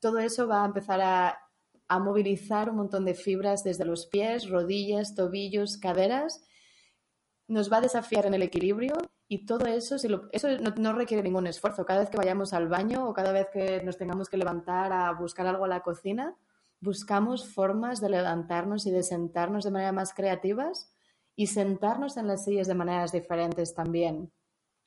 todo 0.00 0.18
eso 0.18 0.48
va 0.48 0.62
a 0.62 0.66
empezar 0.66 1.00
a, 1.00 1.38
a 1.88 1.98
movilizar 1.98 2.70
un 2.70 2.76
montón 2.76 3.04
de 3.04 3.14
fibras 3.14 3.64
desde 3.64 3.84
los 3.84 4.06
pies, 4.06 4.48
rodillas, 4.48 5.14
tobillos, 5.14 5.78
caderas. 5.78 6.44
Nos 7.46 7.72
va 7.72 7.78
a 7.78 7.80
desafiar 7.80 8.26
en 8.26 8.34
el 8.34 8.42
equilibrio 8.42 8.94
y 9.26 9.46
todo 9.46 9.66
eso, 9.66 9.96
eso 9.96 10.48
no, 10.58 10.92
requiere 10.92 11.22
ningún 11.22 11.46
esfuerzo. 11.46 11.86
Cada 11.86 12.00
vez 12.00 12.10
que 12.10 12.18
vayamos 12.18 12.52
al 12.52 12.68
baño 12.68 13.08
o 13.08 13.14
cada 13.14 13.32
vez 13.32 13.48
que 13.52 13.82
nos 13.82 13.96
tengamos 13.96 14.28
que 14.28 14.36
levantar 14.36 14.92
a 14.92 15.10
buscar 15.12 15.46
algo 15.46 15.64
a 15.64 15.68
la 15.68 15.80
cocina, 15.80 16.36
buscamos 16.80 17.48
formas 17.48 18.00
de 18.00 18.10
levantarnos 18.10 18.86
y 18.86 18.90
de 18.90 19.02
sentarnos 19.02 19.64
de 19.64 19.70
manera 19.70 19.92
más 19.92 20.14
creativas 20.14 20.92
y 21.34 21.46
sentarnos 21.46 22.16
en 22.16 22.26
las 22.26 22.44
sillas 22.44 22.66
de 22.66 22.74
maneras 22.74 23.12
diferentes 23.12 23.74
también. 23.74 24.32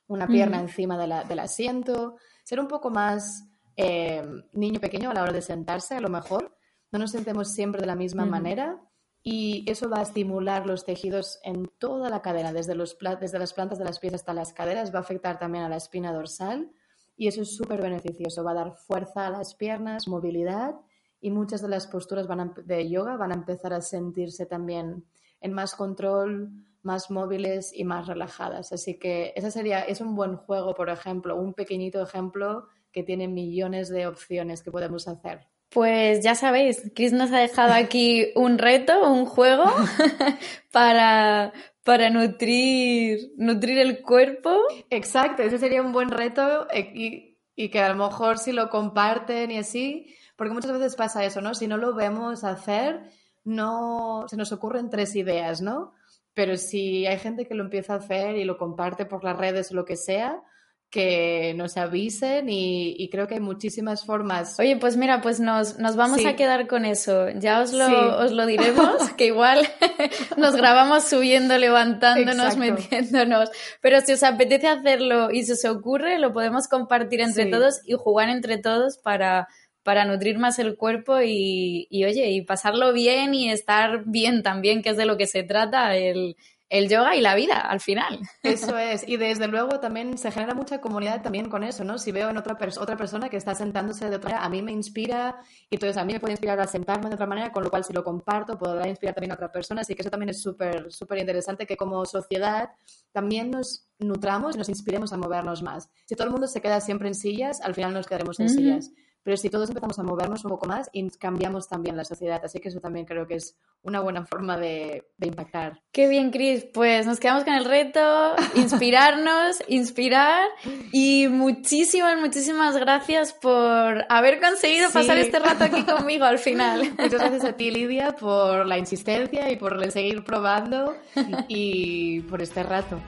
una 0.07 0.27
pierna 0.27 0.59
encima 0.59 0.97
del 0.97 1.39
asiento, 1.39 2.17
ser 2.43 2.59
un 2.59 2.67
poco 2.67 2.89
más 2.89 3.47
eh, 3.77 4.21
niño 4.51 4.81
pequeño 4.81 5.09
a 5.09 5.13
la 5.13 5.23
hora 5.23 5.31
de 5.31 5.41
sentarse, 5.41 5.95
a 5.95 6.01
lo 6.01 6.09
mejor. 6.09 6.57
No 6.91 6.99
nos 6.99 7.11
sentemos 7.11 7.53
siempre 7.53 7.79
de 7.79 7.87
la 7.87 7.95
misma 7.95 8.25
manera 8.25 8.81
y 9.23 9.63
eso 9.71 9.89
va 9.89 9.99
a 9.99 10.03
estimular 10.03 10.65
los 10.65 10.83
tejidos 10.83 11.39
en 11.43 11.71
toda 11.77 12.09
la 12.09 12.21
cadera, 12.21 12.51
desde, 12.51 12.75
los, 12.75 12.97
desde 13.21 13.39
las 13.39 13.53
plantas 13.53 13.79
de 13.79 13.85
las 13.85 13.99
pies 13.99 14.13
hasta 14.13 14.33
las 14.33 14.51
caderas, 14.51 14.93
va 14.93 14.99
a 14.99 15.03
afectar 15.03 15.39
también 15.39 15.63
a 15.63 15.69
la 15.69 15.77
espina 15.77 16.11
dorsal 16.11 16.69
y 17.15 17.27
eso 17.27 17.43
es 17.43 17.55
súper 17.55 17.81
beneficioso, 17.81 18.43
va 18.43 18.51
a 18.51 18.55
dar 18.55 18.73
fuerza 18.73 19.27
a 19.27 19.29
las 19.29 19.55
piernas, 19.55 20.09
movilidad 20.09 20.75
y 21.21 21.29
muchas 21.31 21.61
de 21.61 21.69
las 21.69 21.87
posturas 21.87 22.27
van 22.27 22.53
de 22.65 22.89
yoga 22.89 23.15
van 23.15 23.31
a 23.31 23.35
empezar 23.35 23.73
a 23.73 23.81
sentirse 23.81 24.45
también 24.45 25.05
en 25.39 25.53
más 25.53 25.75
control, 25.75 26.51
más 26.83 27.11
móviles 27.11 27.71
y 27.73 27.83
más 27.83 28.07
relajadas. 28.07 28.73
Así 28.73 28.97
que 28.97 29.31
esa 29.35 29.51
sería, 29.51 29.81
es 29.81 30.01
un 30.01 30.15
buen 30.15 30.35
juego, 30.35 30.73
por 30.73 30.89
ejemplo, 30.89 31.35
un 31.35 31.53
pequeñito 31.53 32.01
ejemplo 32.01 32.67
que 32.91 33.03
tiene 33.03 33.27
millones 33.27 33.89
de 33.89 34.07
opciones 34.07 34.63
que 34.63 34.71
podemos 34.71 35.07
hacer. 35.07 35.47
Pues 35.69 36.21
ya 36.21 36.35
sabéis, 36.35 36.91
Chris 36.93 37.13
nos 37.13 37.31
ha 37.31 37.39
dejado 37.39 37.73
aquí 37.73 38.31
un 38.35 38.57
reto, 38.57 39.09
un 39.09 39.25
juego 39.25 39.63
para, 40.71 41.53
para 41.83 42.09
nutrir, 42.09 43.31
nutrir 43.37 43.77
el 43.77 44.01
cuerpo. 44.01 44.53
Exacto, 44.89 45.43
ese 45.43 45.59
sería 45.59 45.81
un 45.81 45.93
buen 45.93 46.09
reto 46.09 46.67
eh, 46.71 46.91
y, 46.93 47.37
y, 47.55 47.69
que 47.69 47.79
a 47.79 47.93
lo 47.93 47.95
mejor 47.95 48.37
si 48.37 48.51
lo 48.51 48.69
comparten 48.69 49.49
y 49.51 49.59
así, 49.59 50.13
porque 50.41 50.55
muchas 50.55 50.71
veces 50.71 50.95
pasa 50.95 51.23
eso, 51.23 51.39
¿no? 51.39 51.53
Si 51.53 51.67
no 51.67 51.77
lo 51.77 51.93
vemos 51.93 52.43
hacer, 52.43 53.03
no 53.43 54.25
se 54.27 54.35
nos 54.37 54.51
ocurren 54.51 54.89
tres 54.89 55.15
ideas, 55.15 55.61
¿no? 55.61 55.93
Pero 56.33 56.57
si 56.57 57.05
hay 57.05 57.19
gente 57.19 57.45
que 57.45 57.53
lo 57.53 57.63
empieza 57.63 57.93
a 57.93 57.97
hacer 57.97 58.37
y 58.37 58.43
lo 58.43 58.57
comparte 58.57 59.05
por 59.05 59.23
las 59.23 59.37
redes 59.37 59.69
o 59.69 59.75
lo 59.75 59.85
que 59.85 59.97
sea, 59.97 60.41
que 60.89 61.53
nos 61.55 61.77
avisen 61.77 62.47
y, 62.49 63.07
creo 63.11 63.27
que 63.27 63.35
hay 63.35 63.39
muchísimas 63.39 64.03
formas. 64.03 64.59
Oye, 64.59 64.77
pues 64.77 64.97
mira, 64.97 65.21
pues 65.21 65.39
nos, 65.39 65.77
nos 65.77 65.95
vamos 65.95 66.25
a 66.25 66.35
quedar 66.35 66.65
con 66.65 66.85
eso. 66.85 67.29
Ya 67.29 67.61
os 67.61 67.71
lo, 67.71 68.17
os 68.17 68.31
lo 68.31 68.47
diremos, 68.47 69.09
que 69.17 69.27
igual 69.27 69.59
nos 70.37 70.55
grabamos 70.55 71.03
subiendo, 71.03 71.55
levantándonos, 71.59 72.57
metiéndonos. 72.57 73.51
Pero 73.79 74.01
si 74.01 74.13
os 74.13 74.23
apetece 74.23 74.67
hacerlo 74.67 75.29
y 75.29 75.43
si 75.43 75.51
os 75.51 75.65
ocurre, 75.65 76.17
lo 76.17 76.33
podemos 76.33 76.67
compartir 76.67 77.21
entre 77.21 77.45
todos 77.45 77.81
y 77.85 77.93
jugar 77.93 78.29
entre 78.29 78.57
todos 78.57 78.97
para, 78.97 79.47
para 79.83 80.05
nutrir 80.05 80.37
más 80.37 80.59
el 80.59 80.75
cuerpo 80.75 81.21
y, 81.21 81.87
y, 81.89 82.05
oye, 82.05 82.29
y 82.31 82.41
pasarlo 82.41 82.93
bien 82.93 83.33
y 83.33 83.49
estar 83.49 84.03
bien 84.05 84.43
también, 84.43 84.81
que 84.81 84.89
es 84.89 84.97
de 84.97 85.05
lo 85.05 85.17
que 85.17 85.27
se 85.27 85.43
trata 85.43 85.95
el, 85.95 86.35
el 86.71 86.87
yoga 86.87 87.17
y 87.17 87.21
la 87.21 87.35
vida 87.35 87.59
al 87.59 87.81
final. 87.81 88.19
Eso 88.43 88.77
es, 88.77 89.05
y 89.05 89.17
desde 89.17 89.47
luego 89.47 89.81
también 89.81 90.17
se 90.17 90.31
genera 90.31 90.53
mucha 90.53 90.79
comunidad 90.79 91.21
también 91.21 91.49
con 91.49 91.63
eso, 91.63 91.83
¿no? 91.83 91.97
Si 91.97 92.13
veo 92.13 92.29
en 92.29 92.37
otra, 92.37 92.57
otra 92.79 92.95
persona 92.95 93.29
que 93.29 93.35
está 93.35 93.53
sentándose 93.53 94.09
de 94.09 94.15
otra 94.15 94.29
manera, 94.29 94.45
a 94.45 94.49
mí 94.49 94.61
me 94.61 94.71
inspira 94.71 95.41
y 95.69 95.75
entonces 95.75 95.97
a 95.97 96.05
mí 96.05 96.13
me 96.13 96.21
puede 96.21 96.33
inspirar 96.33 96.59
a 96.61 96.67
sentarme 96.67 97.09
de 97.09 97.15
otra 97.15 97.27
manera, 97.27 97.51
con 97.51 97.63
lo 97.63 97.69
cual 97.69 97.83
si 97.83 97.91
lo 97.91 98.05
comparto 98.05 98.57
podrá 98.57 98.87
inspirar 98.87 99.13
también 99.13 99.31
a 99.31 99.35
otra 99.35 99.51
persona, 99.51 99.81
así 99.81 99.95
que 99.95 100.01
eso 100.01 100.09
también 100.09 100.29
es 100.29 100.41
súper, 100.41 100.89
súper 100.93 101.19
interesante 101.19 101.67
que 101.67 101.75
como 101.75 102.05
sociedad 102.05 102.69
también 103.11 103.51
nos 103.51 103.85
nutramos 103.99 104.55
y 104.55 104.57
nos 104.57 104.69
inspiremos 104.69 105.11
a 105.11 105.17
movernos 105.17 105.61
más. 105.61 105.89
Si 106.05 106.15
todo 106.15 106.27
el 106.27 106.31
mundo 106.31 106.47
se 106.47 106.61
queda 106.61 106.79
siempre 106.79 107.09
en 107.09 107.15
sillas, 107.15 107.59
al 107.59 107.75
final 107.75 107.93
nos 107.93 108.07
quedaremos 108.07 108.39
en 108.39 108.49
sillas. 108.49 108.91
Pero 109.23 109.37
si 109.37 109.49
todos 109.49 109.69
empezamos 109.69 109.99
a 109.99 110.03
movernos 110.03 110.43
un 110.45 110.51
poco 110.51 110.67
más, 110.67 110.89
cambiamos 111.19 111.67
también 111.67 111.95
la 111.95 112.03
sociedad. 112.03 112.41
Así 112.43 112.59
que 112.59 112.69
eso 112.69 112.79
también 112.79 113.05
creo 113.05 113.27
que 113.27 113.35
es 113.35 113.55
una 113.83 113.99
buena 113.99 114.25
forma 114.25 114.57
de, 114.57 115.05
impactar. 115.21 115.81
Qué 115.91 116.07
bien, 116.07 116.31
Cris. 116.31 116.65
Pues 116.73 117.05
nos 117.05 117.19
quedamos 117.19 117.43
con 117.43 117.53
el 117.53 117.65
reto, 117.65 118.35
inspirarnos, 118.55 119.61
inspirar. 119.67 120.47
Y 120.91 121.27
muchísimas, 121.29 122.19
muchísimas 122.19 122.77
gracias 122.77 123.33
por 123.33 124.05
haber 124.09 124.39
conseguido 124.39 124.89
pasar 124.91 125.17
este 125.17 125.39
rato 125.39 125.63
aquí 125.65 125.83
conmigo 125.85 126.25
al 126.25 126.39
final. 126.39 126.91
Muchas 126.91 127.13
gracias 127.19 127.45
a 127.45 127.53
ti, 127.53 127.71
Lidia, 127.71 128.15
por 128.15 128.65
la 128.65 128.77
insistencia 128.77 129.51
y 129.51 129.55
por 129.55 129.91
seguir 129.91 130.23
probando 130.23 130.95
y 131.47 132.21
por 132.21 132.41
este 132.41 132.63
rato. 132.63 132.99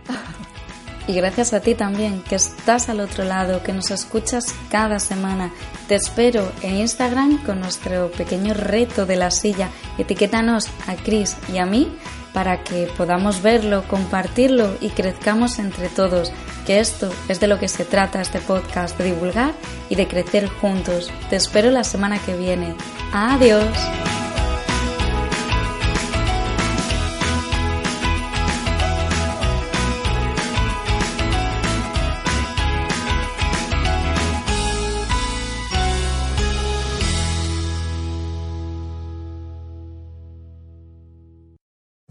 Y 1.07 1.13
gracias 1.13 1.53
a 1.53 1.59
ti 1.59 1.75
también, 1.75 2.21
que 2.21 2.35
estás 2.35 2.87
al 2.87 3.01
otro 3.01 3.25
lado, 3.25 3.61
que 3.61 3.73
nos 3.73 3.91
escuchas 3.91 4.55
cada 4.69 4.99
semana. 4.99 5.51
Te 5.87 5.95
espero 5.95 6.49
en 6.61 6.77
Instagram 6.77 7.43
con 7.43 7.59
nuestro 7.59 8.09
pequeño 8.11 8.53
reto 8.53 9.05
de 9.05 9.17
la 9.17 9.29
silla. 9.29 9.69
Etiquétanos 9.97 10.69
a 10.87 10.95
Chris 10.95 11.35
y 11.53 11.57
a 11.57 11.65
mí 11.65 11.91
para 12.33 12.63
que 12.63 12.87
podamos 12.97 13.41
verlo, 13.41 13.83
compartirlo 13.87 14.75
y 14.81 14.89
crezcamos 14.89 15.59
entre 15.59 15.89
todos. 15.89 16.31
Que 16.65 16.79
esto 16.79 17.11
es 17.27 17.39
de 17.39 17.47
lo 17.47 17.59
que 17.59 17.67
se 17.67 17.85
trata 17.85 18.21
este 18.21 18.39
podcast, 18.39 18.97
de 18.97 19.05
divulgar 19.05 19.53
y 19.89 19.95
de 19.95 20.07
crecer 20.07 20.47
juntos. 20.47 21.11
Te 21.29 21.35
espero 21.35 21.69
la 21.69 21.83
semana 21.83 22.17
que 22.19 22.35
viene. 22.35 22.75
Adiós. 23.11 23.67